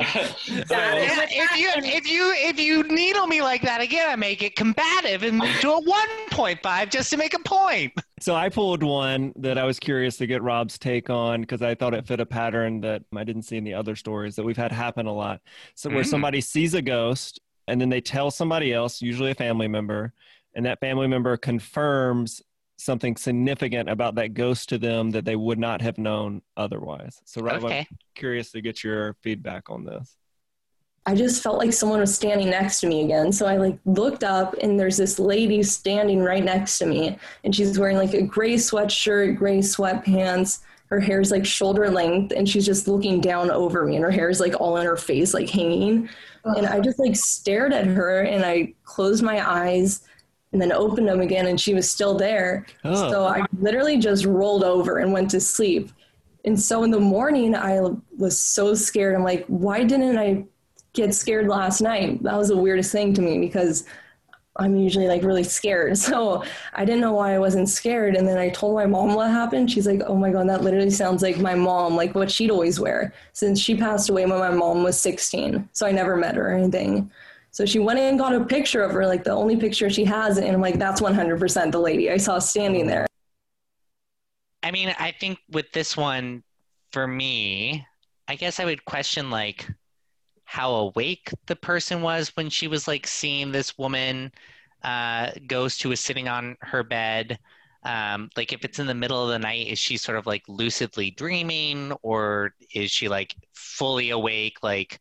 [0.71, 4.55] Yeah, if you if you if you needle me like that again, I make it
[4.57, 7.93] combative and move to a one point five just to make a point.
[8.23, 11.75] So I pulled one that I was curious to get Robb's take on because I
[11.75, 14.57] thought it fit a pattern that I didn't see in the other stories that we've
[14.57, 15.41] had happen a lot.
[15.75, 16.07] So where Mm.
[16.07, 20.13] somebody sees a ghost and then they tell somebody else, usually a family member,
[20.55, 22.41] and that family member confirms
[22.77, 27.21] something significant about that ghost to them that they would not have known otherwise.
[27.25, 27.89] So Robb, Okay.
[27.91, 30.17] I'm curious to get your feedback on this.
[31.05, 33.33] I just felt like someone was standing next to me again.
[33.33, 37.55] So I like looked up and there's this lady standing right next to me and
[37.55, 40.61] she's wearing like a gray sweatshirt, gray sweatpants.
[40.87, 44.29] Her hair's like shoulder length and she's just looking down over me and her hair
[44.29, 46.09] is like all in her face, like hanging.
[46.45, 50.03] And I just like stared at her and I closed my eyes
[50.53, 52.67] and then opened them again and she was still there.
[52.85, 53.11] Oh.
[53.11, 55.91] So I literally just rolled over and went to sleep.
[56.45, 57.81] And so in the morning, I
[58.19, 59.15] was so scared.
[59.15, 60.45] I'm like, why didn't I
[60.95, 62.23] get scared last night?
[62.23, 63.85] That was the weirdest thing to me because
[64.57, 65.97] I'm usually like really scared.
[66.03, 68.17] So I didn't know why I wasn't scared.
[68.17, 69.71] And then I told my mom what happened.
[69.71, 72.79] She's like, oh my God, that literally sounds like my mom, like what she'd always
[72.79, 75.69] wear since she passed away when my mom was 16.
[75.73, 77.11] So I never met her or anything.
[77.51, 80.05] So she went in and got a picture of her, like the only picture she
[80.05, 80.39] has.
[80.39, 83.07] And I'm like, that's 100% the lady I saw standing there.
[84.63, 86.43] I mean, I think with this one,
[86.93, 87.87] for me,
[88.29, 89.69] I guess I would question like
[90.53, 94.31] how awake the person was when she was like seeing this woman
[94.83, 97.39] uh, ghost who was sitting on her bed.
[97.85, 100.43] Um, like if it's in the middle of the night, is she sort of like
[100.49, 104.59] lucidly dreaming, or is she like fully awake?
[104.63, 105.01] Like,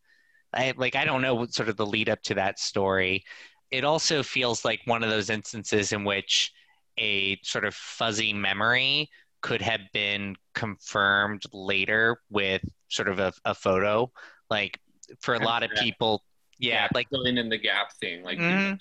[0.54, 3.22] I like I don't know what sort of the lead up to that story.
[3.70, 6.50] It also feels like one of those instances in which
[6.98, 9.10] a sort of fuzzy memory
[9.42, 14.10] could have been confirmed later with sort of a, a photo.
[14.48, 14.80] Like
[15.20, 16.22] for a lot of people,
[16.58, 18.22] yeah, like filling in the gap thing.
[18.22, 18.78] Like, Mhm.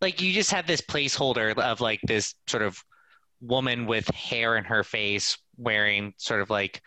[0.00, 2.82] like you just have this placeholder of like this sort of
[3.40, 6.82] woman with hair in her face wearing sort of like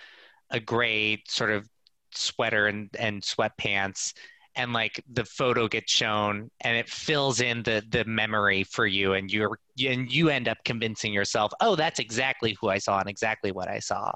[0.50, 1.68] a gray sort of
[2.14, 4.14] sweater and, and sweatpants
[4.56, 9.14] and like the photo gets shown and it fills in the the memory for you
[9.14, 13.10] and you're and you end up convincing yourself oh that's exactly who i saw and
[13.10, 14.12] exactly what i saw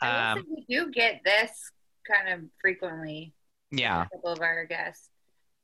[0.00, 1.50] I um, say we do get this
[2.06, 3.32] kind of frequently.
[3.76, 5.08] Yeah A couple of our guests.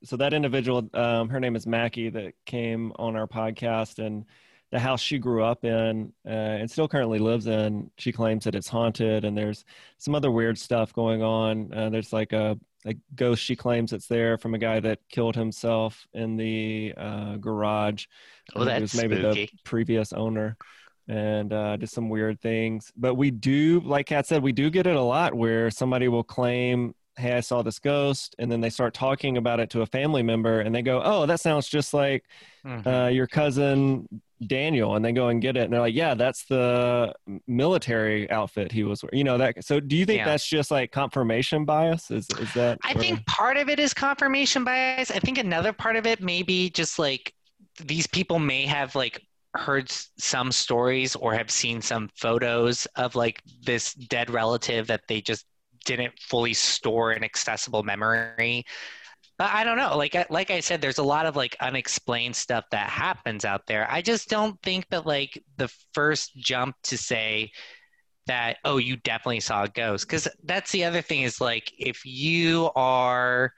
[0.04, 4.24] so that individual, um, her name is Mackie, that came on our podcast, and
[4.72, 8.54] the house she grew up in uh, and still currently lives in, she claims that
[8.54, 9.64] it's haunted, and there's
[9.98, 11.72] some other weird stuff going on.
[11.72, 15.36] Uh, there's like a, a ghost she claims that's there from a guy that killed
[15.36, 18.06] himself in the uh, garage.
[18.56, 19.50] Oh, that's it was maybe spooky.
[19.52, 20.56] the previous owner.
[21.08, 24.86] And uh, just some weird things, but we do, like Cat said, we do get
[24.86, 28.70] it a lot where somebody will claim hey, I saw this ghost, and then they
[28.70, 31.92] start talking about it to a family member, and they go, oh, that sounds just
[31.94, 32.24] like
[32.64, 32.86] Mhm.
[33.06, 34.08] uh, your cousin
[34.46, 37.14] Daniel, and they go and get it, and they're like, yeah, that's the
[37.46, 39.64] military outfit he was, wearing." you know that.
[39.64, 40.24] So, do you think Yeah.
[40.24, 42.10] that's just like confirmation bias?
[42.10, 42.78] Is is that?
[42.82, 45.10] I where- think part of it is confirmation bias.
[45.10, 47.32] I think another part of it may be just like
[47.84, 49.20] these people may have like
[49.54, 55.20] heard some stories or have seen some photos of like this dead relative that they
[55.20, 55.44] just
[55.84, 58.64] didn't fully store in accessible memory.
[59.38, 59.96] But I don't know.
[59.96, 63.90] Like like I said, there's a lot of like unexplained stuff that happens out there.
[63.90, 67.50] I just don't think that like the first jump to say
[68.26, 72.04] that oh you definitely saw a ghost because that's the other thing is like if
[72.04, 73.52] you are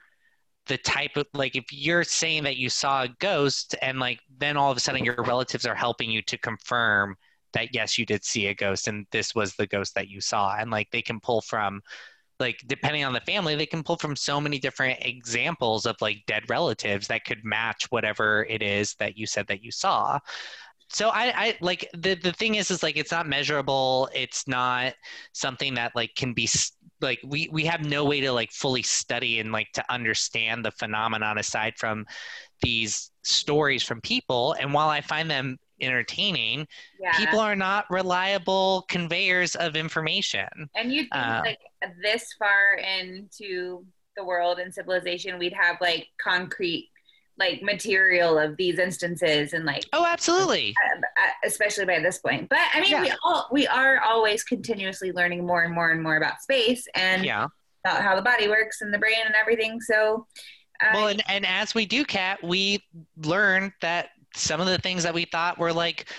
[0.67, 4.57] the type of like if you're saying that you saw a ghost and like then
[4.57, 7.15] all of a sudden your relatives are helping you to confirm
[7.53, 10.55] that yes you did see a ghost and this was the ghost that you saw
[10.57, 11.81] and like they can pull from
[12.39, 16.23] like depending on the family they can pull from so many different examples of like
[16.27, 20.19] dead relatives that could match whatever it is that you said that you saw.
[20.89, 24.09] So I, I like the the thing is is like it's not measurable.
[24.13, 24.93] It's not
[25.33, 26.47] something that like can be
[27.01, 30.71] like we we have no way to like fully study and like to understand the
[30.71, 32.05] phenomenon aside from
[32.61, 34.55] these stories from people.
[34.59, 36.67] And while i find them entertaining
[36.99, 37.17] Yeah.
[37.17, 41.59] people are not reliable conveyors of information And you'd think Uh, like
[42.01, 43.85] this far into
[44.17, 46.89] the world and civilization, we'd have like concrete,
[47.37, 52.47] like material of these instances, and like oh absolutely uh, uh, especially by this point.
[52.49, 53.01] But I mean, Yeah.
[53.01, 57.25] we all we are always continuously learning more and more and more about space and
[57.25, 57.47] yeah
[57.85, 59.79] about how the body works and the brain and everything.
[59.81, 60.25] So,
[60.93, 62.83] well and, and as we do cat we
[63.17, 66.09] learn that some of the things that we thought were like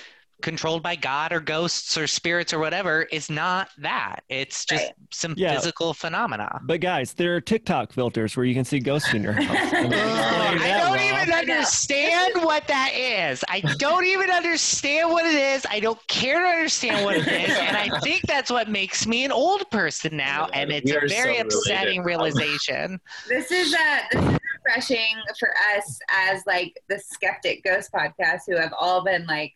[0.42, 4.92] controlled by god or ghosts or spirits or whatever is not that it's just Right.
[5.11, 5.55] some Yeah.
[5.55, 9.33] physical phenomena But guys, there are TikTok filters where you can see ghosts in your
[9.33, 9.72] house.
[9.72, 11.22] And they I don't Robb.
[11.22, 13.42] even understand what that is.
[13.48, 15.64] I don't even understand what it is.
[15.70, 17.57] I don't care to understand what it is.
[17.57, 20.48] And I think that's what makes me an old person now.
[20.52, 22.05] And it's a very so upsetting related.
[22.05, 23.00] realization.
[23.26, 28.57] this is a, this is refreshing for us as like the skeptic ghost podcast who
[28.57, 29.52] have all been like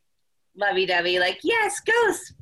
[0.56, 2.32] lovey-dovey like yes ghosts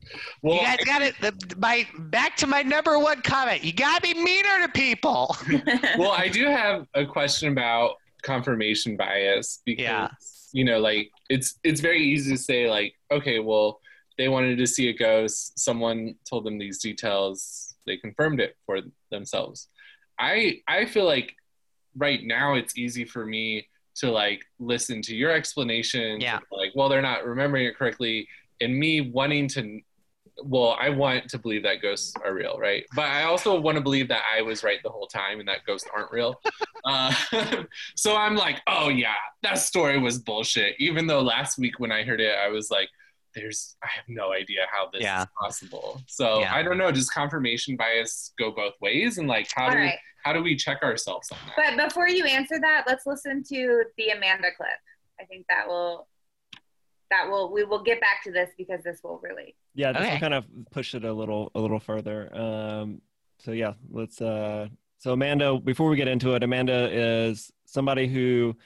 [0.42, 1.14] well, you guys got it.
[1.20, 3.62] The, my back to my number one comment.
[3.62, 5.36] You got to be meaner to people.
[5.98, 10.08] well, I do have a question about confirmation bias because Yeah.
[10.54, 13.80] you know, like it's it's very easy to say like, okay, well,
[14.16, 15.58] they wanted to see a ghost.
[15.58, 17.74] Someone told them these details.
[17.86, 18.78] They confirmed it for
[19.10, 19.68] themselves.
[20.18, 21.34] I I feel like
[21.96, 26.20] right now it's easy for me to like listen to your explanation.
[26.20, 26.38] Yeah.
[26.50, 28.28] Like, well, they're not remembering it correctly,
[28.60, 29.80] and me wanting to
[30.44, 32.84] well, I want to believe that ghosts are real, right?
[32.94, 35.64] But I also want to believe that I was right the whole time and that
[35.66, 36.40] ghosts aren't real.
[36.84, 37.12] uh,
[37.96, 40.76] so I'm like, oh yeah, that story was bullshit.
[40.78, 42.88] Even though last week when I heard it, I was like,
[43.34, 45.22] there's, I have no idea how this Yeah.
[45.22, 46.02] is possible.
[46.06, 46.54] So Yeah.
[46.54, 46.90] I don't know.
[46.90, 49.18] Does confirmation bias go both ways?
[49.18, 51.76] And like, how all do we, right how do we check ourselves on that?
[51.76, 54.68] but before you answer that let's listen to the amanda clip
[55.20, 56.08] i think that will
[57.10, 60.14] that will we will get back to this because this will really Yeah, this Okay.
[60.14, 62.28] will kind of push it a little a little further.
[62.36, 63.00] Um,
[63.38, 64.20] so yeah, let's.
[64.20, 68.56] Uh, so Amanda, before we get into it, Amanda is somebody who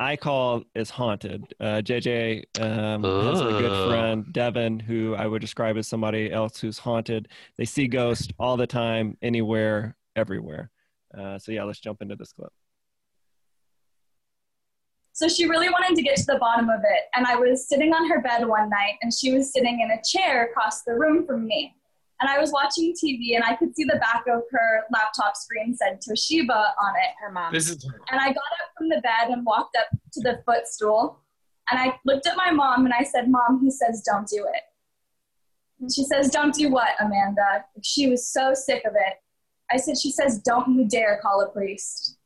[0.00, 1.54] I call is haunted.
[1.60, 6.60] Uh, JJ um, has a good friend, Devin, who I would describe as somebody else
[6.60, 7.28] who's haunted.
[7.56, 10.70] They see ghosts all the time, anywhere, everywhere.
[11.16, 12.52] Uh, so yeah, let's jump into this clip.
[15.12, 17.04] So she really wanted to get to the bottom of it.
[17.14, 20.02] And I was sitting on her bed one night, and she was sitting in a
[20.04, 21.76] chair across the room from me.
[22.20, 25.76] And I was watching TV, and I could see the back of her laptop screen
[25.76, 27.14] said Toshiba on it.
[27.20, 27.52] Her mom.
[27.52, 28.00] This is her.
[28.10, 31.18] And I got up from the bed and walked up to the footstool.
[31.70, 34.62] And I looked at my mom and I said, Mom, he says, don't do it.
[35.80, 37.64] And she says, Don't do what, Amanda?
[37.82, 39.14] She was so sick of it.
[39.70, 42.16] I said, She says, Don't you dare call a priest.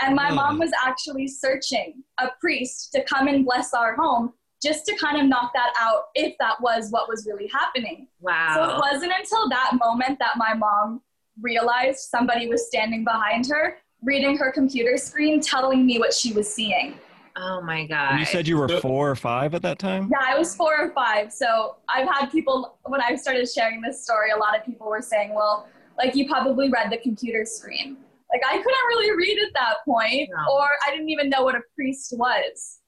[0.00, 0.36] And my hmm.
[0.36, 4.32] mom was actually searching a priest to come and bless our home
[4.62, 8.06] just to kind of knock that out if that was what was really happening.
[8.20, 8.54] Wow.
[8.54, 11.02] So it wasn't until that moment that my mom
[11.40, 16.52] realized somebody was standing behind her, reading her computer screen, telling me what she was
[16.52, 16.94] seeing.
[17.34, 18.18] Oh my And god.
[18.20, 20.08] you said you were four or five at that time?
[20.12, 21.32] Yeah, I was four or five.
[21.32, 25.00] So I've had people, when I started sharing this story, a lot of people were
[25.00, 27.96] saying, well, like you probably read the computer screen.
[28.30, 30.54] Like I couldn't really read at that point, No.
[30.54, 32.80] or I didn't even know what a priest was.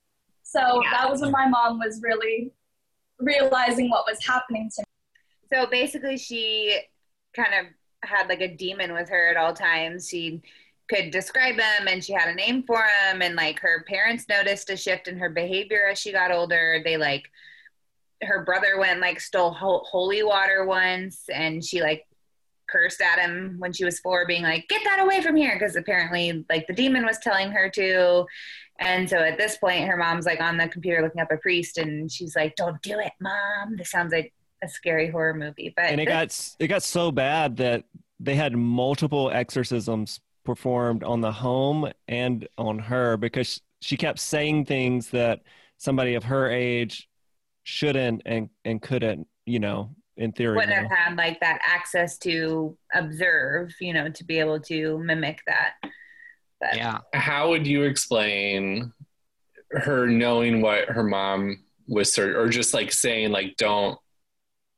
[0.54, 0.90] So Yeah.
[0.92, 2.52] that was when my mom was really
[3.18, 4.86] realizing what was happening to me.
[5.52, 6.80] So basically, she
[7.34, 7.66] kind of
[8.08, 10.08] had like a demon with her at all times.
[10.08, 10.42] She
[10.88, 13.22] could describe him and she had a name for him.
[13.22, 16.80] And like her parents noticed a shift in her behavior as she got older.
[16.84, 17.24] They like,
[18.22, 22.06] her brother went like stole ho- holy water once and she like
[22.68, 25.56] cursed at him when she was four, being like, get that away from here.
[25.58, 28.24] Because apparently, like, the demon was telling her to.
[28.80, 31.78] And so at this point, her mom's like on the computer looking up a priest
[31.78, 33.76] and she's like, don't do it, mom.
[33.76, 34.32] This sounds like
[34.62, 35.72] a scary horror movie.
[35.76, 37.84] But and it got it got so bad that
[38.18, 44.64] they had multiple exorcisms performed on the home and on her because she kept saying
[44.64, 45.42] things that
[45.78, 47.08] somebody of her age
[47.62, 52.76] shouldn't and and couldn't you know in theory wouldn't have had like that access to
[52.94, 55.74] observe, you know, to be able to mimic that.
[56.60, 56.98] But Yeah.
[57.12, 58.92] how would you explain
[59.70, 63.98] her knowing what her mom was or just like saying like don't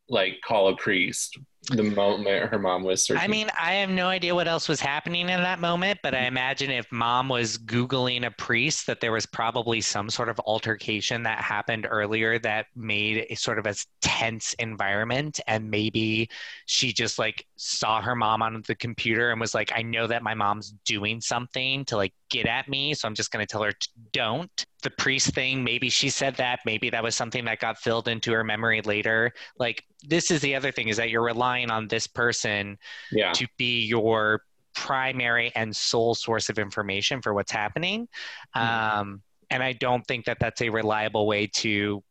[0.08, 1.38] like call a priest
[1.70, 4.80] the moment her mom was searching I mean, I have no idea what else was
[4.80, 6.26] happening in that moment, but I mm-hmm.
[6.28, 11.24] imagine if mom was Googling a priest, that there was probably some sort of altercation
[11.24, 15.40] that happened earlier that made a sort of a tense environment.
[15.48, 16.30] And maybe
[16.66, 20.22] she just like saw her mom on the computer and was like, I know that
[20.22, 22.94] my mom's doing something to like get at me.
[22.94, 24.66] So I'm just going to tell her to don't.
[24.82, 26.60] The priest thing, maybe she said that.
[26.66, 29.32] Maybe that was something that got filled into her memory later.
[29.58, 32.78] Like, this is the other thing is that you're relying on this person
[33.10, 34.42] yeah to be your
[34.74, 38.06] primary and sole source of information for what's happening.
[38.54, 42.04] Um, and I don't think that that's a reliable way to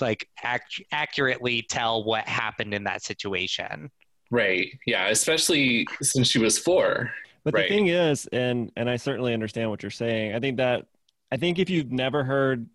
[0.00, 3.90] like ac- accurately tell what happened in that situation.
[4.30, 7.12] right yeah especially since she was four
[7.44, 7.68] But Right.
[7.68, 10.34] the thing is, and and I certainly understand what you're saying.
[10.34, 10.86] I think that
[11.32, 12.68] I think if you've never heard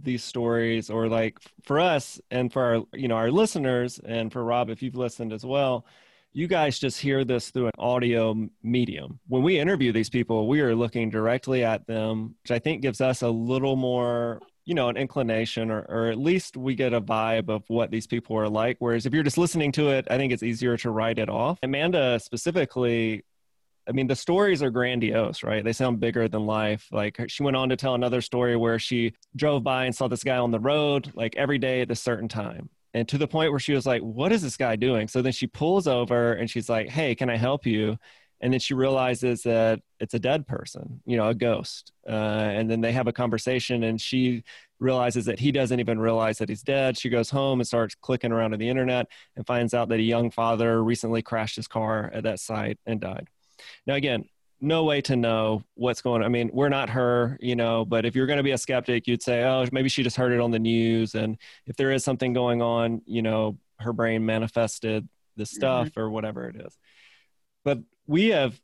[0.00, 4.44] these stories, or like for us and for our you know our listeners, and for
[4.44, 5.84] Robb, if you've listened as well,
[6.32, 9.18] you guys just hear this through an audio medium.
[9.26, 13.00] When we interview these people, we are looking directly at them, which I think gives
[13.00, 17.00] us a little more you know an inclination or, or at least we get a
[17.00, 20.18] vibe of what these people are like whereas if you're just listening to it i
[20.18, 23.24] think it's easier to write it off amanda specifically
[23.88, 25.64] I mean, the stories are grandiose, right?
[25.64, 26.86] They sound bigger than life.
[26.92, 30.22] Like she went on to tell another story where she drove by and saw this
[30.24, 32.68] guy on the road, like every day at a certain time.
[32.92, 35.08] And to the point where she was like, What is this guy doing?
[35.08, 37.98] So then she pulls over and she's like, Hey, can I help you?
[38.40, 41.92] And then she realizes that it's a dead person, you know, a ghost.
[42.06, 44.44] Uh, and then they have a conversation and she
[44.78, 46.96] realizes that he doesn't even realize that he's dead.
[46.96, 50.02] She goes home and starts clicking around on the internet and finds out that a
[50.02, 53.28] young father recently crashed his car at that site and died.
[53.86, 54.24] Now, again,
[54.60, 56.26] no way to know what's going on.
[56.26, 59.06] I mean, we're not her, you know, but if you're going to be a skeptic,
[59.06, 61.14] you'd say, oh, maybe she just heard it on the news.
[61.14, 65.56] And if there is something going on, you know, her brain manifested the mm-hmm.
[65.56, 66.76] stuff or whatever it is.
[67.64, 68.60] But we have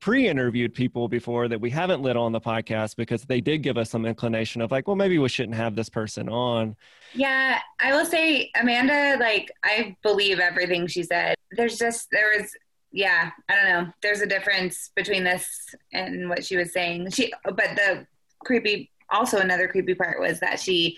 [0.00, 3.78] pre interviewed people before that we haven't lit on the podcast because they did give
[3.78, 6.76] us some inclination of like, well, maybe we shouldn't have this person on.
[7.14, 11.34] yeah, I will say, Amanda, like, I believe everything she said.
[11.52, 12.50] There's just, there was,
[12.92, 13.92] yeah, I don't know.
[14.02, 17.10] There's a difference between this and what she was saying.
[17.10, 18.06] She, but the
[18.44, 20.96] creepy, also another creepy part was that she,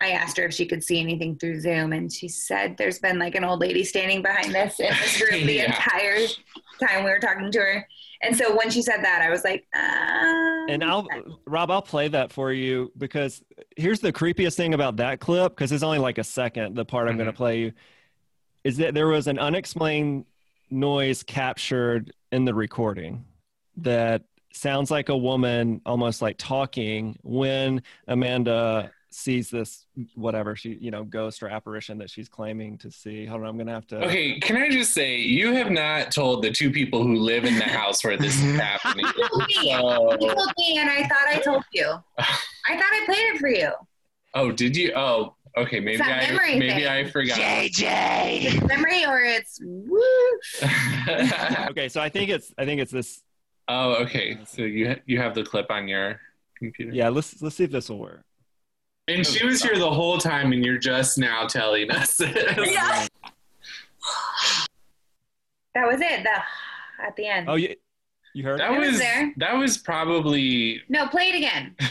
[0.00, 3.18] I asked her if she could see anything through Zoom, and she said there's been
[3.20, 5.66] like an old lady standing behind this in this room the Yeah.
[5.66, 6.26] entire
[6.80, 7.88] time we were talking to her.
[8.24, 11.08] And so when she said that, I was like, um, And I'll,
[11.46, 13.42] Robb, I'll play that for you because
[13.76, 16.74] here's the creepiest thing about that clip because it's only like a second.
[16.76, 17.72] The part I'm going to play you
[18.64, 20.24] is that there was an unexplained
[20.72, 23.24] noise captured in the recording
[23.76, 30.90] that sounds like a woman almost like talking when Amanda sees this whatever she you
[30.90, 33.26] know ghost or apparition that she's claiming to see.
[33.26, 34.04] Hold on, I'm gonna have to.
[34.06, 37.58] Okay, can I just say you have not told the two people who live in
[37.58, 39.04] the house where this is happening.
[39.04, 39.54] You told me.
[39.54, 41.86] So- You told me, and I thought I told you.
[42.18, 43.70] I thought I played it for you.
[44.34, 44.92] oh, did you?
[44.94, 45.80] Oh, okay.
[45.80, 46.86] Maybe I memory maybe thing.
[46.88, 47.38] I forgot.
[47.38, 48.44] JJ.
[48.44, 50.00] It's memory or it's woo.
[51.70, 53.22] Okay, so I think it's I think it's this.
[53.68, 54.38] oh, okay.
[54.46, 56.20] So you ha- you have the clip on your
[56.58, 56.92] computer.
[56.92, 58.22] Yeah, let's let's see if this will work.
[59.08, 62.20] And she was here the whole time, and you're just now telling us.
[62.56, 63.06] Yeah.
[65.74, 66.22] That was it.
[66.22, 67.48] The at the end.
[67.48, 67.74] Oh, you
[68.34, 68.60] you heard?
[68.60, 69.32] That It was was there.
[69.38, 70.82] that was probably.
[70.88, 71.74] No, play it again.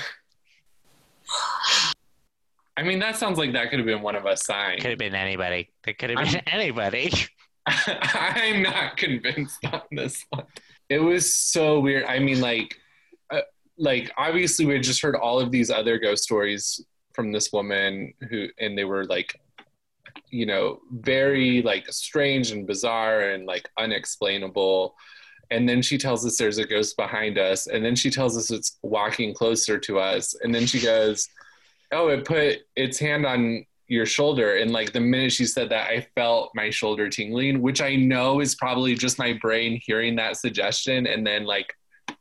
[2.81, 4.81] I mean, that sounds like that could have been one of us signed.
[4.81, 5.69] Could have been anybody.
[5.85, 7.13] It could have been anybody.
[7.67, 10.47] I'm not convinced on this one.
[10.89, 12.05] It was so weird.
[12.05, 12.75] I mean, like,
[13.29, 13.41] uh,
[13.77, 18.15] like obviously we had just heard all of these other ghost stories from this woman
[18.31, 19.39] who, and they were like,
[20.31, 24.95] you know, very like strange and bizarre and like unexplainable.
[25.51, 28.49] And then she tells us there's a ghost behind us, and then she tells us
[28.49, 31.27] it's walking closer to us, and then she goes,
[31.91, 35.89] "Oh, it put its hand on your shoulder and like the minute she said that
[35.89, 40.37] i felt my shoulder tingling which i know is probably just my brain hearing that
[40.37, 41.73] suggestion and then like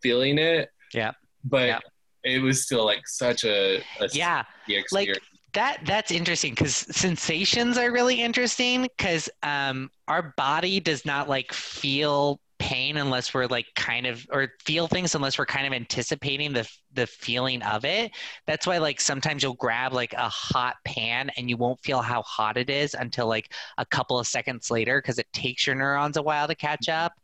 [0.02, 1.12] feeling it Yeah.
[1.44, 1.78] but Yeah.
[2.24, 4.42] it was still like such a, a Yeah.
[4.90, 5.16] like
[5.52, 11.52] that that's interesting because sensations are really interesting because um our body does not like
[11.52, 16.52] feel pain unless we're like kind of or feel things unless we're kind of anticipating
[16.52, 18.12] the the feeling of it.
[18.46, 22.22] That's why like sometimes you'll grab like a hot pan and you won't feel how
[22.22, 26.16] hot it is until like a couple of seconds later because it takes your neurons
[26.18, 27.14] a while to catch up.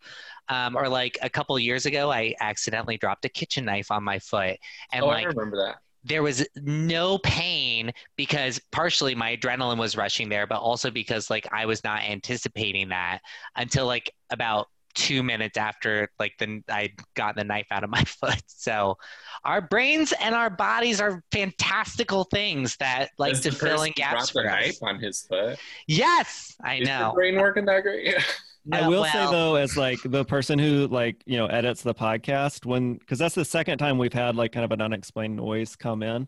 [0.49, 4.05] Um, or like a couple of years ago i accidentally dropped a kitchen knife on
[4.05, 4.57] my foot
[4.93, 5.79] and oh like i remember that.
[6.05, 11.49] there was no pain because partially my adrenaline was rushing there, but also because like
[11.53, 13.19] I was not anticipating that
[13.57, 18.03] until like about two minutes after like the I got the knife out of my
[18.05, 18.43] foot.
[18.49, 18.97] So
[19.45, 23.95] our brains and our bodies are fantastical things that like As to fill in who
[23.95, 24.67] gaps dropped the for us.
[24.67, 26.99] knife on his foot Yes, I is know.
[26.99, 28.15] your brain working that great
[28.73, 31.95] I No, will say though, as like the person who like you know edits the
[31.95, 35.77] podcast, when because that's the second time we've had like kind of an unexplained noise
[35.77, 36.27] come in.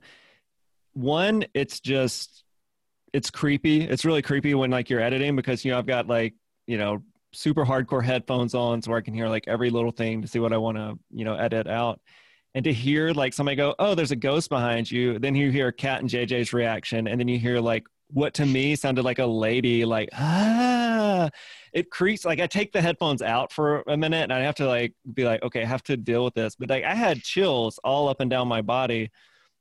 [0.93, 2.45] One, it's just
[3.13, 3.83] it's creepy.
[3.83, 6.35] It's really creepy when like you're editing because you know I've got like
[6.69, 7.03] you know
[7.33, 10.53] super hardcore headphones on so I can hear like every little thing to see what
[10.53, 12.01] I want to you know edit out.
[12.55, 15.71] And to hear like somebody go, "Oh, there's a ghost behind you," then you hear
[15.71, 19.27] Cat and JJ's reaction, and then you hear like what to me sounded like a
[19.27, 21.29] lady, like ah,
[21.73, 22.25] it creeps.
[22.25, 25.25] Like I take the headphones out for a minute, and I have to like be
[25.25, 26.57] like, okay, I have to deal with this.
[26.57, 29.11] But like I had chills all up and down my body,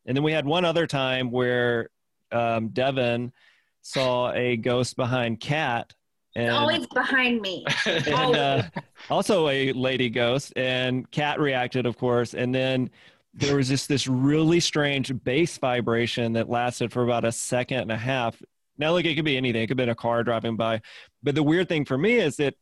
[0.06, 1.90] and then we had one other time where
[2.32, 3.34] um, Devin
[3.82, 5.94] saw a ghost behind Cat,
[6.38, 7.66] and Always behind me.
[7.86, 8.64] and uh,
[9.10, 12.36] also a lady ghost and cat reacted of course.
[12.36, 12.92] And then
[13.34, 17.92] there was just this really strange bass vibration that lasted for about a second and
[17.92, 18.40] a half.
[18.78, 19.64] Now look it could be anything.
[19.64, 20.82] It could have been a car driving by.
[21.24, 22.54] But the weird thing for me is that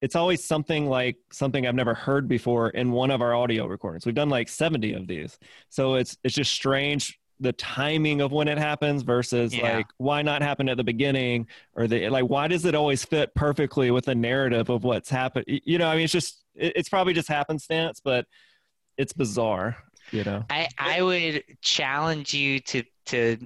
[0.00, 4.04] it's always something like something i've never heard before in one of our audio recordings.
[4.04, 5.38] We've done like 70 of these.
[5.68, 9.76] So it's it's just strange the timing of when it happens versus Yeah.
[9.76, 13.34] like why not happen at the beginning or the like why does it always fit
[13.34, 16.88] perfectly with the narrative of what's happened you know i mean it's just it, it's
[16.88, 18.26] probably just happenstance but
[18.96, 19.76] it's bizarre
[20.12, 23.38] you know I, I would challenge you to to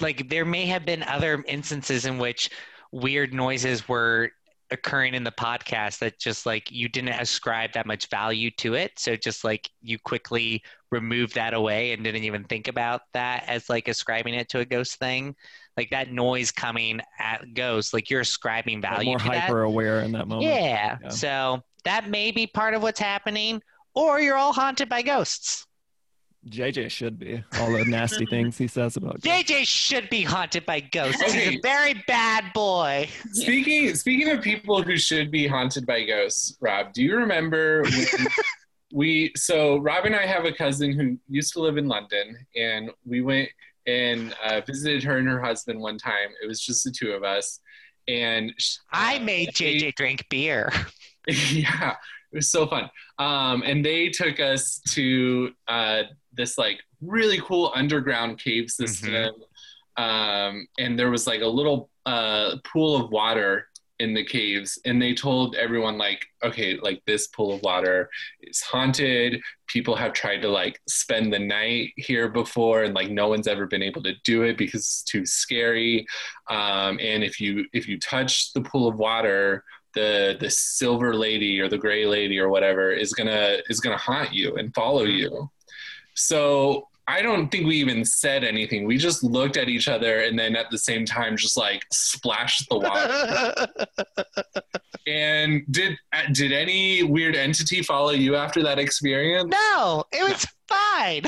[0.00, 2.50] like there may have been other instances in which
[2.90, 4.30] weird noises were
[4.72, 8.92] occurring in the podcast that just like you didn't ascribe that much value to it
[8.96, 13.68] so just like you quickly removed that away and didn't even think about that as
[13.68, 15.34] like ascribing it to a ghost thing
[15.76, 20.00] like that noise coming at ghosts like you're ascribing value more to that hyper aware
[20.00, 20.98] in that moment yeah.
[21.02, 21.08] Yeah.
[21.08, 23.62] So that may be part of what's happening,
[23.94, 25.66] or you're all haunted by ghosts.
[26.48, 29.50] Jj should be all the nasty things he says about ghosts.
[29.50, 31.22] JJ should be haunted by ghosts.
[31.22, 33.08] He's a very bad boy.
[33.32, 38.26] Speaking speaking of people who should be haunted by ghosts, Robb, do you remember when
[38.92, 42.90] we so Robb and I have a cousin who used to live in London and
[43.06, 43.48] we went
[43.86, 46.28] and uh, visited her and her husband one time.
[46.42, 47.60] It was just the two of us.
[48.08, 50.72] And sh- I uh, made they- JJ drink beer.
[51.26, 51.92] yeah,
[52.32, 52.90] it was so fun.
[53.18, 56.02] Um, and they took us to uh,
[56.32, 59.34] this like really cool underground cave system.
[59.96, 63.66] Um, and there was like a little uh, pool of water
[64.02, 68.10] in the caves and they told everyone like okay like this pool of water
[68.40, 69.40] is haunted.
[69.68, 73.66] People have tried to like spend the night here before and like no one's ever
[73.66, 76.04] been able to do it because it's too scary.
[76.50, 79.62] Um, and if you if you touch the pool of water
[79.94, 84.32] the the silver lady or the gray lady or whatever is gonna is gonna haunt
[84.32, 85.48] you and follow you
[86.14, 88.86] so I don't think we even said anything.
[88.86, 92.68] We just looked at each other and then at the same time just like splashed
[92.68, 93.66] the water.
[95.06, 95.98] and did
[96.32, 99.50] did any weird entity follow you after that experience?
[99.50, 101.22] No, it was fine.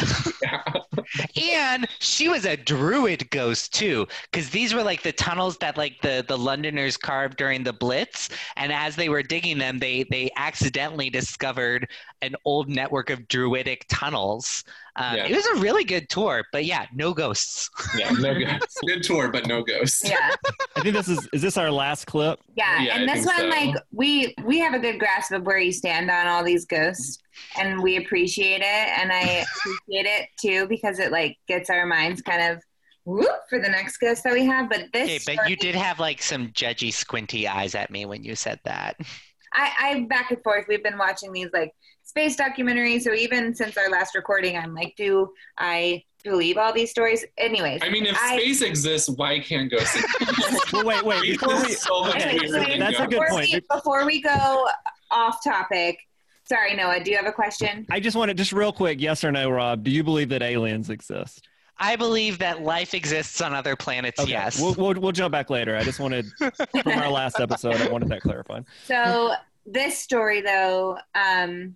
[1.40, 6.00] and she was a druid ghost too, because these were like the tunnels that like
[6.02, 10.30] the the Londoners carved during the Blitz, and as they were digging them, they they
[10.36, 11.88] accidentally discovered
[12.22, 14.64] an old network of druidic tunnels.
[14.96, 15.26] Um, Yeah.
[15.26, 17.68] It was a really good tour, but yeah, no ghosts.
[17.96, 18.78] Yeah, no ghosts.
[18.86, 20.02] Good tour, but no ghosts.
[20.08, 20.30] Yeah.
[20.76, 22.38] I think this is is this our last clip?
[22.56, 23.46] Yeah, Yeah, and I this one, so.
[23.48, 27.18] like we we have a good grasp of where you stand on all these ghosts,
[27.58, 28.64] and we appreciate it,
[28.98, 32.62] and I appreciate it too because it like gets our minds kind of
[33.04, 34.68] whoop for the next guest that we have.
[34.68, 38.06] But this, Okay, but story- you did have like some judgy, squinty eyes at me
[38.06, 38.96] when you said that.
[39.56, 40.66] I, I back and forth.
[40.68, 41.72] We've been watching these like
[42.02, 46.90] space documentaries, so even since our last recording, I'm like, do I believe all these
[46.90, 47.24] stories?
[47.38, 50.50] Anyways, I mean, if I- space exists, why can't ghosts exist?
[50.72, 51.38] Well, wait, wait.
[51.38, 53.50] Before we, so much wait, That's a good before point.
[53.52, 54.66] We, before we go
[55.12, 55.98] off topic,
[56.44, 57.86] sorry, Noah, do you have a question?
[57.90, 59.84] I just want to just real quick, yes or no, Robb?
[59.84, 61.48] Do you believe that aliens exist?
[61.78, 64.20] I believe that life exists on other planets.
[64.20, 64.60] Okay, Yes.
[64.60, 65.76] We'll, we'll we'll jump back later.
[65.76, 66.52] I just wanted from
[66.86, 67.76] our last episode.
[67.76, 68.64] I wanted that clarified.
[68.84, 69.32] So
[69.66, 71.74] this story, though, um,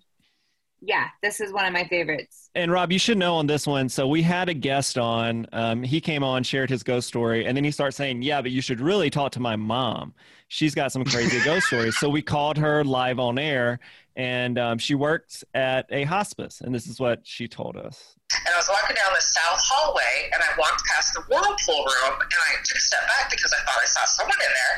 [0.81, 2.49] yeah, this is one of my favorites.
[2.55, 3.89] And Robb, you should know on this one.
[3.89, 5.45] So we had a guest on.
[5.51, 8.51] Um, he came on, shared his ghost story, and then he starts saying, "Yeah, but
[8.51, 10.13] you should really talk to my mom.
[10.47, 13.81] She's got some crazy ghost stories." So we called her live on air,
[14.19, 18.19] and um, she works at a hospice, and this is what she told us.
[18.35, 22.19] and I was walking down the south hallway, and I walked past the whirlpool room,
[22.19, 24.75] and I took a step back because I thought I saw someone in there,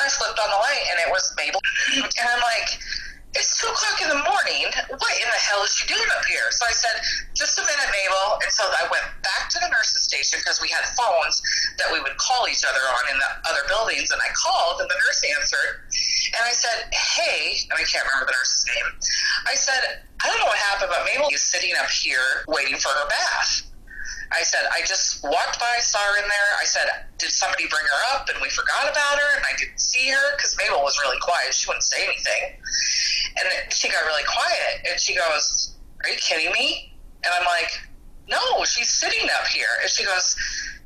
[0.00, 1.60] I flipped on the light, and it was Mabel,
[1.92, 2.80] and I'm like,
[3.36, 4.72] it's two o'clock in the morning.
[4.96, 6.48] What in the hell is she doing up here?
[6.50, 6.98] So I said,
[7.36, 8.42] just a minute, Mabel.
[8.42, 11.38] And so I went back to the nurse's station because we had phones
[11.78, 14.10] that we would call each other on in the other buildings.
[14.10, 15.86] And I called, and the nurse answered.
[16.36, 18.86] And I said, hey, and I can't remember the nurse's name.
[19.50, 22.90] I said, I don't know what happened, but Mabel is sitting up here waiting for
[22.90, 23.70] her bath.
[24.32, 26.50] I said, I just walked by, saw her in there.
[26.60, 26.86] I said,
[27.18, 30.36] did somebody bring her up and we forgot about her and I didn't see her?
[30.36, 31.52] Because Mabel was really quiet.
[31.52, 32.62] She wouldn't say anything.
[33.38, 35.74] And she got really quiet and she goes,
[36.04, 36.94] Are you kidding me?
[37.24, 37.70] And I'm like,
[38.28, 39.82] No, she's sitting up here.
[39.82, 40.36] And she goes,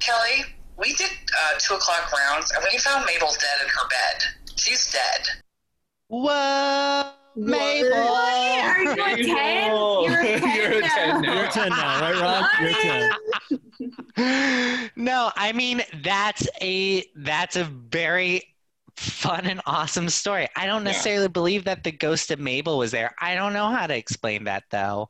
[0.00, 4.18] Kelly, we did uh, two o'clock rounds and we found Mabel dead in her bed.
[4.64, 5.28] She's dead.
[6.08, 7.90] Whoa, Mabel.
[7.90, 8.64] What?
[8.64, 9.26] Are you a 10?
[9.34, 11.20] You're a 10 You're a 10 now.
[11.20, 11.34] now.
[11.34, 12.46] You're 10 now, right, Robb?
[12.60, 14.90] You're a 10.
[14.96, 18.42] no, I mean that's a that's a very
[18.96, 20.48] fun and awesome story.
[20.56, 20.92] I don't Yeah.
[20.92, 23.14] necessarily believe that the ghost of Mabel was there.
[23.20, 25.08] I don't know how to explain that though.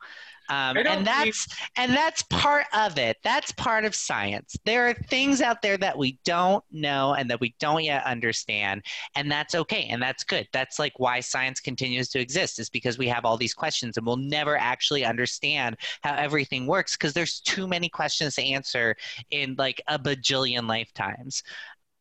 [0.49, 3.17] Um, and that's and that's part of it.
[3.23, 4.57] That's part of science.
[4.65, 8.83] There are things out there that we don't know and that we don't yet understand,
[9.17, 10.47] and that's okay and that's good.
[10.53, 14.07] That's like why science continues to exist is because we have all these questions and
[14.07, 18.97] we'll never actually understand how everything works because there's too many questions to answer
[19.31, 21.43] in like a bajillion lifetimes.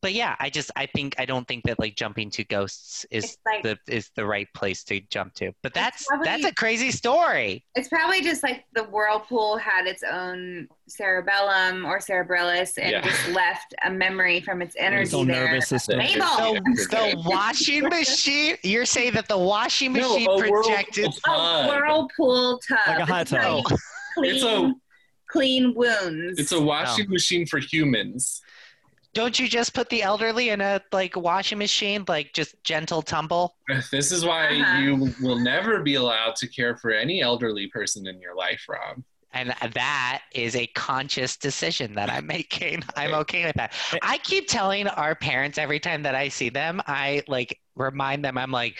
[0.04, 3.38] But yeah, I just I think I don't think that like jumping to ghosts is
[3.46, 5.54] like the is the right place to jump to.
[5.64, 7.64] But that's probably- that's a crazy story.
[7.74, 13.02] it's probably just like the whirlpool had its own cerebellum or cerebellus and Yeah.
[13.02, 15.46] just left a memory from its energy Its own there.
[15.48, 16.00] nervous system.
[16.00, 16.54] Mabel!
[16.56, 18.58] The, the washing machine.
[18.62, 21.14] You're saying that the washing No, machine a whirlpool projected.
[21.28, 22.78] A whirlpool tub.
[22.88, 23.64] Like a hot It's tub.
[23.70, 23.78] you
[24.18, 24.74] Clean, It's a-
[25.28, 26.40] clean wounds.
[26.40, 27.12] It's a washing oh.
[27.14, 28.42] machine for humans.
[29.14, 33.56] Don't you just put the elderly in a like washing machine, like just gentle tumble?
[33.92, 34.80] This is why Uh-huh.
[34.80, 39.04] you will never be allowed to care for any elderly person in your life, Robb.
[39.36, 42.84] And that is a conscious decision that I'm making.
[42.96, 43.74] I'm okay with that.
[44.04, 48.38] I keep telling our parents every time that I see them, I like remind them,
[48.38, 48.78] I'm like,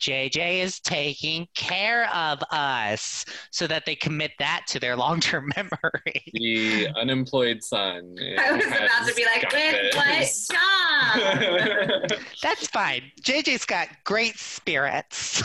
[0.00, 5.50] JJ is taking care of us so that they commit that to their long term
[5.56, 6.22] memory.
[6.32, 8.16] The unemployed son.
[8.38, 10.26] I was about to be like, with what
[12.10, 12.20] job?
[12.42, 13.02] That's fine.
[13.22, 15.42] JJ's got great spirits.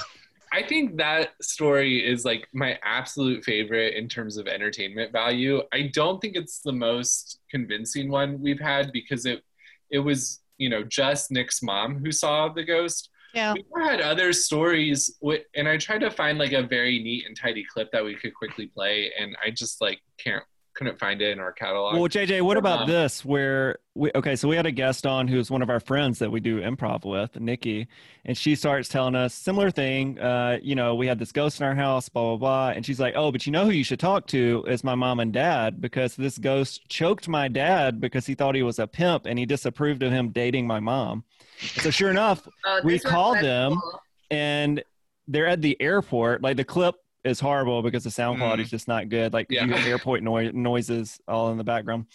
[0.54, 5.62] I think that story is like my absolute favorite in terms of entertainment value.
[5.72, 9.44] I don't think it's the most convincing one we've had because it
[9.90, 13.10] it was you know just Nick's mom who saw the ghost.
[13.34, 13.54] Yeah.
[13.54, 15.18] We had other stories,
[15.56, 18.34] and I tried to find like a very neat and tidy clip that we could
[18.34, 20.44] quickly play, and I just like can't
[20.82, 21.94] couldn't find it in our catalog.
[21.94, 23.24] Well, JJ, what about Um, this?
[23.24, 26.32] Where we okay, so we had a guest on who's one of our friends that
[26.32, 27.88] we do improv with, Nikki,
[28.26, 30.18] and she starts telling us similar thing.
[30.20, 33.00] Uh, you know, we had this ghost in our house, blah blah blah, and she's
[33.00, 35.80] like, "Oh, but you know who you should talk to is my mom and dad
[35.82, 39.46] because this ghost choked my dad because he thought he was a pimp and he
[39.46, 41.24] disapproved of him dating my mom."
[41.60, 44.02] So sure enough, Oh, we this called them cool.
[44.32, 44.84] and
[45.28, 46.42] they're at the airport.
[46.42, 48.44] Like the clip is horrible because the sound mm-hmm.
[48.44, 49.34] quality is just not good.
[49.34, 49.66] Like Yeah.
[49.66, 52.06] you hear airport noi- noises all in the background.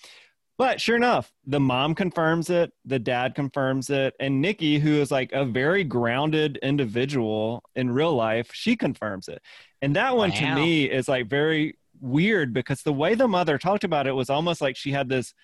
[0.58, 5.10] But sure enough, the mom confirms it, the dad confirms it, and Nikki, who is
[5.10, 9.42] like a very grounded individual in real life, she confirms it.
[9.82, 13.84] And that one to me is like very weird because the way the mother talked
[13.84, 15.34] about it was almost like she had this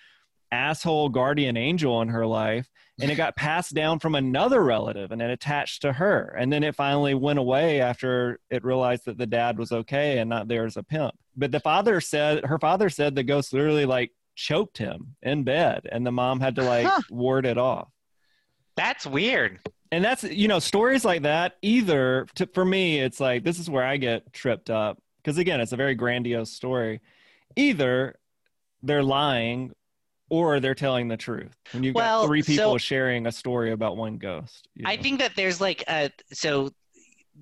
[0.53, 2.69] asshole guardian angel in her life
[3.01, 6.35] and it got passed down from another relative and it attached to her.
[6.37, 10.29] And then it finally went away after it realized that the dad was okay and
[10.29, 11.15] not there as a pimp.
[11.35, 15.87] But the father said her father said the ghost literally like choked him in bed
[15.91, 17.01] and the mom had to like Huh.
[17.09, 17.89] ward it off.
[18.75, 19.59] That's weird.
[19.91, 23.69] and that's you know stories like that either to, for me it's like this is
[23.69, 24.99] where i get tripped up.
[25.17, 27.01] Because again it's a very grandiose story.
[27.55, 28.15] Either
[28.83, 29.71] they're lying
[30.29, 31.55] or they're telling the truth.
[31.71, 34.97] When you've Well, got three people so- sharing a story about one ghost you I
[34.97, 36.71] think that there's like a so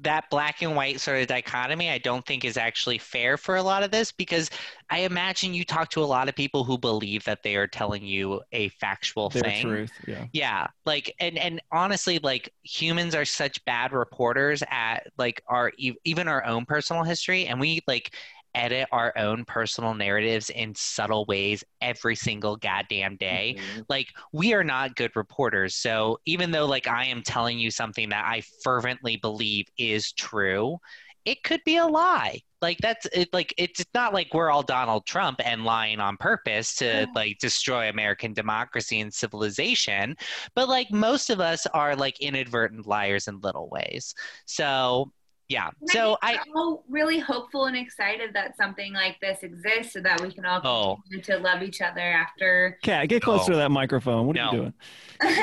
[0.04, 3.62] that black and white sort of dichotomy I don't think is actually fair for a
[3.64, 4.50] lot of this because
[4.90, 8.06] I imagine you talk to a lot of people who believe that they are telling
[8.06, 9.62] you a factual their thing.
[9.62, 10.26] truth yeah.
[10.32, 16.28] Yeah, like and and honestly, like humans are such bad reporters at like our even
[16.30, 18.16] our own personal history, and we like
[18.56, 23.56] edit our own personal narratives in subtle ways every single goddamn day.
[23.58, 23.82] Mm-hmm.
[23.90, 25.76] Like we are not good reporters.
[25.76, 30.78] So even though like I am telling you something that I fervently believe is true,
[31.26, 32.42] it could be a lie.
[32.62, 36.76] Like that's it like it's not like we're all Donald Trump and lying on purpose
[36.76, 40.16] to like destroy American democracy and civilization,
[40.56, 44.14] but like most of us are like inadvertent liars in little ways.
[44.46, 45.12] So
[45.52, 45.70] yeah.
[45.80, 50.02] And So I I think really hopeful and excited that something like this exists so
[50.02, 50.96] that we can all Oh.
[51.12, 52.78] continue to love each other after.
[52.84, 53.26] cat get oh.
[53.26, 53.56] closer No.
[53.56, 54.74] to that microphone what are you doing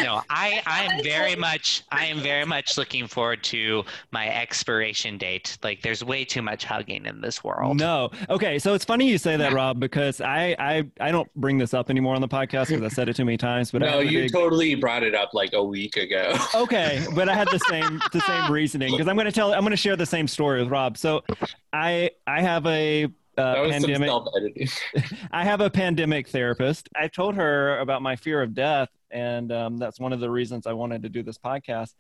[0.03, 5.19] no, I, I am very much I am very much looking forward to my expiration
[5.19, 5.57] date.
[5.63, 7.79] Like there's way too much hugging in this world.
[7.79, 8.11] No.
[8.29, 8.59] Okay.
[8.59, 11.91] So it's funny you say that, Robb, because I I, I don't bring this up
[11.91, 13.71] anymore on the podcast because I said it too many times.
[13.71, 16.35] But no, have you big- totally brought it up like a week ago.
[16.57, 19.61] okay, but I had the same the same reasoning because I'm going to tell I'm
[19.61, 20.97] going to share the same story with Rob.
[20.97, 21.23] So
[21.73, 24.09] I I have a uh, that was pandemic.
[24.09, 25.19] some.
[25.33, 26.89] I have a pandemic therapist.
[26.97, 30.67] I told her about my fear of death, and um, that's one of the reasons
[30.67, 31.95] I wanted to do this podcast.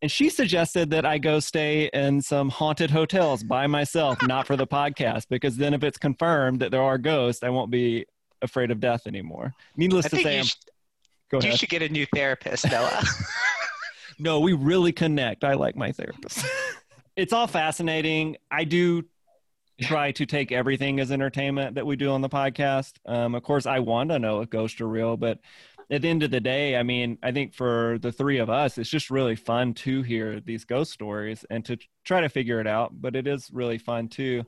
[0.00, 4.56] And she suggested that I go stay in some haunted hotels by myself, not for
[4.56, 8.06] the podcast, because then if it's confirmed that there are ghosts, I won't be
[8.42, 9.54] afraid of death anymore.
[9.76, 10.58] Needless I to say, you I'm, should,
[11.30, 11.60] go you ahead.
[11.60, 13.04] should get a new therapist, Noah.
[14.18, 15.42] No, we really connect.
[15.42, 16.44] I like my therapist.
[17.16, 18.36] it's all fascinating.
[18.50, 19.04] I do
[19.80, 22.92] try to take everything as entertainment that we do on the podcast.
[23.06, 25.38] Um, of course, I want to know if ghosts are real, but
[25.90, 28.78] at the end of the day, I mean, I think for the three of us,
[28.78, 32.66] it's just really fun to hear these ghost stories and to try to figure it
[32.66, 32.92] out.
[32.98, 34.44] But it is really fun too.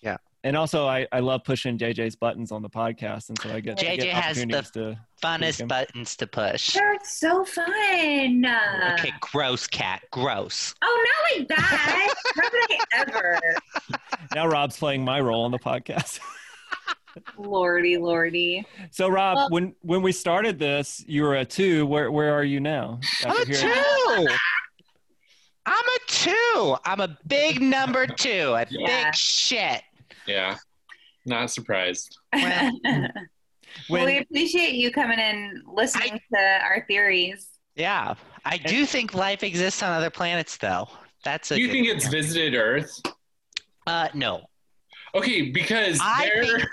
[0.00, 0.18] Yeah.
[0.44, 3.80] And also, I, I love pushing JJ's buttons on the podcast, and so I get,
[3.80, 4.98] I JJ get has the to.
[5.22, 6.74] Funnest buttons to push.
[6.74, 8.46] They're so fun.
[8.92, 10.74] Okay, gross cat, gross.
[10.80, 12.14] Oh, not like that.
[12.36, 13.40] How would I ever?
[14.34, 16.20] Now Robb's playing my role on the podcast.
[17.36, 18.64] Lordy, lordy.
[18.92, 21.84] So Robb, Well- when when we started this, you were a two.
[21.86, 23.00] Where where are you now?
[23.24, 24.28] I'm a hearing- two.
[25.66, 26.76] I'm a two.
[26.84, 28.54] I'm a big number two.
[28.56, 29.06] A Yeah.
[29.06, 29.82] big shit.
[30.28, 30.56] Yeah,
[31.26, 32.18] not surprised.
[32.32, 32.72] Well,
[33.90, 37.48] well, we appreciate you coming and listening to our theories.
[37.74, 38.14] Yeah,
[38.44, 40.88] I do think life exists on other planets, though.
[41.24, 41.56] That's a.
[41.56, 43.00] Do you think it's visited Earth?
[43.86, 44.42] Uh, no.
[45.14, 46.68] Okay, because I there, think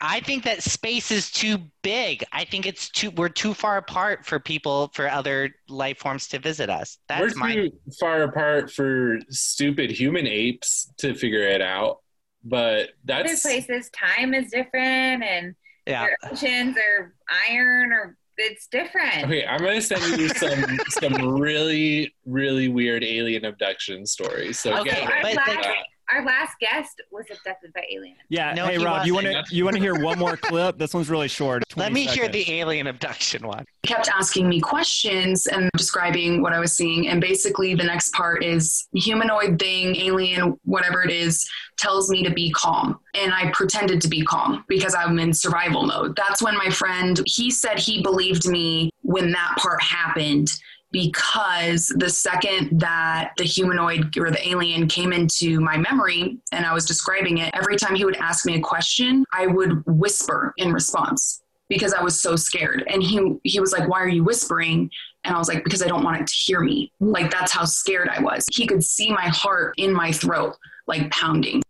[0.00, 2.24] I think that space is too big.
[2.32, 3.10] I think it's too.
[3.10, 6.98] We're too far apart for people for other life forms to visit us.
[7.08, 7.54] That's we're my.
[7.54, 11.98] too far apart for stupid human apes to figure it out.
[12.44, 15.54] But Other places, time is different, and
[15.86, 16.04] Yeah.
[16.06, 17.14] their oceans are
[17.48, 19.24] iron, or it's different.
[19.24, 19.44] okay.
[19.46, 24.58] I'm gonna send you some some really really weird alien abduction stories.
[24.60, 25.76] So Okay, get I'm ready but like- that.
[26.10, 28.18] Our last guest was abducted by aliens.
[28.28, 28.54] Yeah.
[28.54, 30.78] No, hey he Robb, you want to you want to hear one more clip?
[30.78, 31.64] This one's really short.
[31.76, 33.64] Let 20 me hear the alien abduction one.
[33.82, 37.08] kept asking me questions and describing what I was seeing.
[37.08, 41.48] And basically, the next part is humanoid thing, alien, whatever it is,
[41.78, 42.98] tells me to be calm.
[43.14, 46.16] And I pretended to be calm because I'm in survival mode.
[46.16, 50.48] That's when my friend, he said he believed me when that part happened
[50.90, 56.72] because the second that the humanoid or the alien came into my memory and I
[56.72, 60.72] was describing it, every time he would ask me a question, I would whisper in
[60.72, 62.84] response because I was so scared.
[62.88, 64.90] And he he was like, "Why are you whispering?"
[65.24, 67.64] And I was like, "Because I don't want it to hear me." Like that's how
[67.64, 68.46] scared I was.
[68.50, 71.62] He could see my heart in my throat like pounding.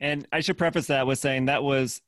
[0.00, 2.00] And I should preface that with saying that was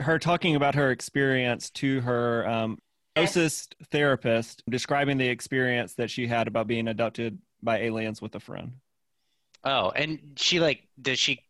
[0.00, 2.78] her talking about her experience to her um,
[3.16, 8.40] hypnosis therapist, describing the experience that she had about being abducted by aliens with a
[8.40, 8.72] friend.
[9.64, 11.40] Oh, and she like does she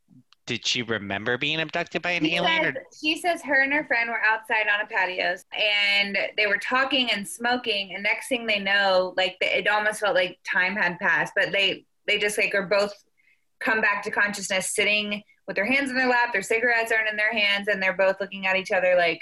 [0.47, 2.63] did she remember being abducted by an She alien?
[2.63, 6.47] says, Or, she says her and her friend were outside on a patio and they
[6.47, 10.39] were talking and smoking and next thing they know like the, it almost felt like
[10.49, 12.93] time had passed but they they just like are both
[13.59, 17.17] come back to consciousness sitting with their hands in their lap their cigarettes aren't in
[17.17, 19.21] their hands and they're both looking at each other like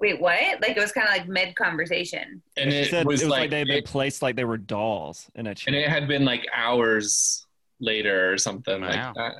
[0.00, 3.24] wait what like it was kind of like mid conversation And it said was it
[3.24, 5.74] was like, like they'd been it- placed like they were dolls in a chair.
[5.74, 7.44] and it had been like hours
[7.80, 8.88] later or something Wow.
[8.88, 9.34] like that.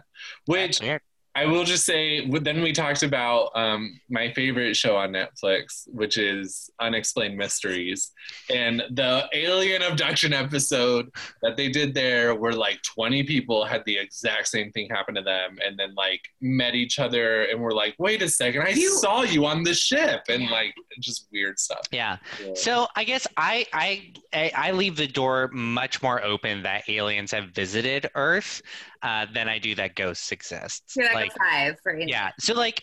[0.47, 1.03] Which That's weird.
[1.41, 6.19] I will just say, then we talked about um, my favorite show on Netflix, which
[6.19, 8.11] is Unexplained Mysteries.
[8.53, 11.11] And the alien abduction episode
[11.43, 15.23] that they did there, where like 20 people had the exact same thing happen to
[15.23, 18.91] them and then like met each other and were like, wait a second, I You-
[18.99, 20.23] saw you on the ship.
[20.29, 21.83] And like, just weird stuff.
[21.93, 22.17] Yeah.
[22.45, 22.55] Yeah.
[22.55, 27.31] So I guess I, I I I leave the door much more open that aliens
[27.31, 28.61] have visited Earth
[29.03, 30.83] uh, than I do that ghosts exist.
[30.89, 32.11] so like, Like five for aliens.
[32.11, 32.31] yeah.
[32.41, 32.83] So like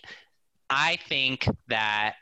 [0.69, 2.15] I think that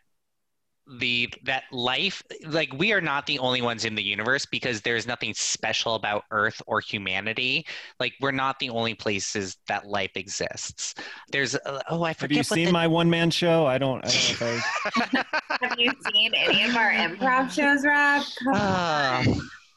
[1.00, 5.08] the that life like we are not the only ones in the universe because there's
[5.08, 7.66] nothing special about earth or humanity
[8.02, 10.94] like we're not the only places that life exists
[11.32, 13.66] there's uh, oh i Have forget you what seen the- my one man show?
[13.66, 14.04] I don't.
[14.06, 15.24] I don't know if I,
[15.68, 19.24] have you seen any of our improv shows robb Come Ah,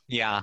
[0.08, 0.42] yeah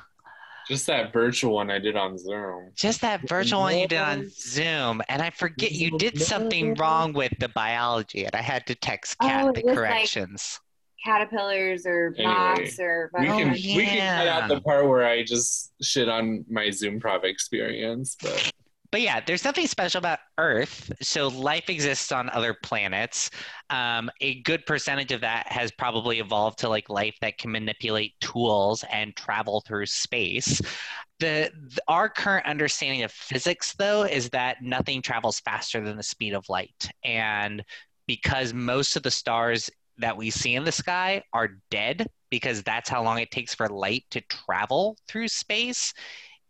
[0.68, 2.72] Just that virtual one I did on Zoom.
[2.76, 7.14] Just that virtual one you did on Zoom, and I forget you did something wrong
[7.14, 9.76] with the biology, and I had to text oh, Cat Oh, the it was like-
[9.76, 10.59] corrections.
[11.03, 15.05] caterpillars or Anyway, or We can Oh, we can cut out the oh, part where
[15.05, 18.51] I just shit on my Zoom prov experience, but
[18.93, 20.91] But yeah, there's nothing special about Earth.
[21.01, 23.31] So life exists on other planets.
[23.71, 28.13] Um, a good percentage of that has probably evolved to like life that can manipulate
[28.21, 30.61] tools and travel through space.
[31.19, 36.03] The, the our current understanding of physics, though, is that nothing travels faster than the
[36.03, 37.63] speed of light, and
[38.05, 42.91] because most of the stars that we see in the sky are dead, because that's
[42.91, 45.95] how long it takes for light to travel through space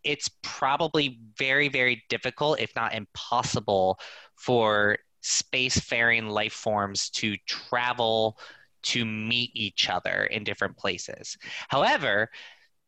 [0.03, 3.99] it's probably very, very difficult, if not impossible,
[4.35, 8.37] for spacefaring life forms to travel
[8.83, 11.37] to meet each other in different places.
[11.69, 12.29] However,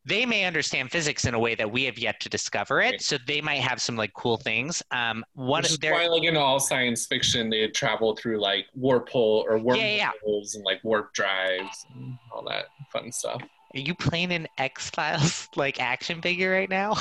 [0.04, 3.18] they may understand physics in a way that we have yet to discover it, so
[3.26, 4.80] they might have some like cool things.
[4.92, 9.08] Um, one Which is why, like in all science fiction, they travel through like warp
[9.08, 13.42] hole or wormholes Yeah, yeah, and like warp drives and all that fun stuff.
[13.76, 16.94] Are you playing an X Files like action figure right now?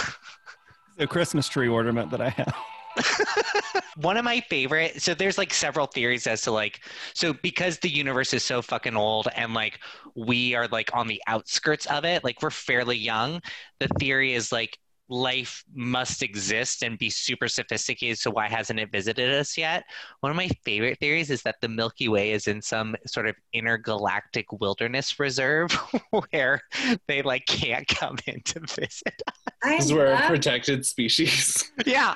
[0.97, 2.55] the Christmas tree ornament that I have.
[3.97, 6.79] one of my favorite so there's like several theories as to like
[7.13, 9.79] so because the universe is so fucking old and like
[10.15, 13.41] we are like on the outskirts of it like we're fairly young
[13.81, 14.77] the theory is like
[15.09, 19.83] life must exist and be super sophisticated so why hasn't it visited us yet
[20.21, 23.35] one of my favorite theories is that the milky way is in some sort of
[23.53, 25.71] intergalactic wilderness reserve
[26.31, 26.61] where
[27.07, 29.21] they like can't come in to visit
[29.65, 31.71] I This is we're a protected species.
[31.85, 32.13] yeah.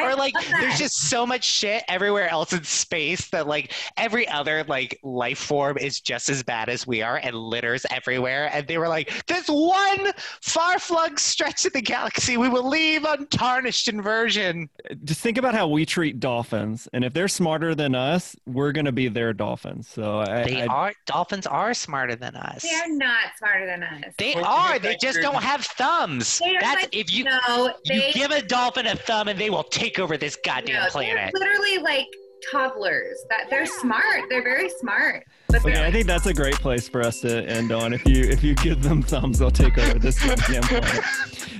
[0.00, 4.64] or like there's just so much shit everywhere else in space that like every other
[4.68, 8.50] like life form is just as bad as we are and litters everywhere.
[8.52, 13.04] And they were like, this one far flung stretch of the galaxy we will leave
[13.04, 14.68] untarnished in version.
[15.04, 18.92] Just think about how we treat dolphins, and if they're smarter than us, we're gonna
[18.92, 19.88] be their dolphins.
[19.88, 22.62] So I, They I- are dolphins are smarter than us.
[22.62, 24.14] They are not smarter than us.
[24.18, 24.78] They are.
[24.78, 26.40] They just don't have thumbs.
[26.60, 29.64] That's like- if you no, you they, give a dolphin a thumb and they will
[29.64, 31.32] take over this goddamn no, planet.
[31.34, 32.06] Literally like
[32.50, 33.24] toddlers.
[33.30, 34.28] That they're smart.
[34.28, 35.24] They're very smart.
[35.48, 37.92] But Okay, I think that's a great place for us to end on.
[37.92, 41.04] If you if you give them thumbs, they'll take over this goddamn planet.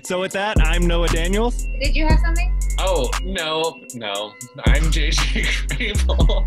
[0.05, 1.65] So with that, I'm Noah Daniels.
[1.81, 2.59] Did you have something?
[2.79, 4.35] Oh no, no.
[4.67, 6.45] I'm JJ Krehbiel.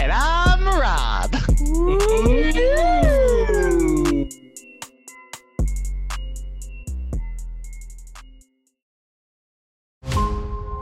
[0.00, 1.32] And I'm Robb.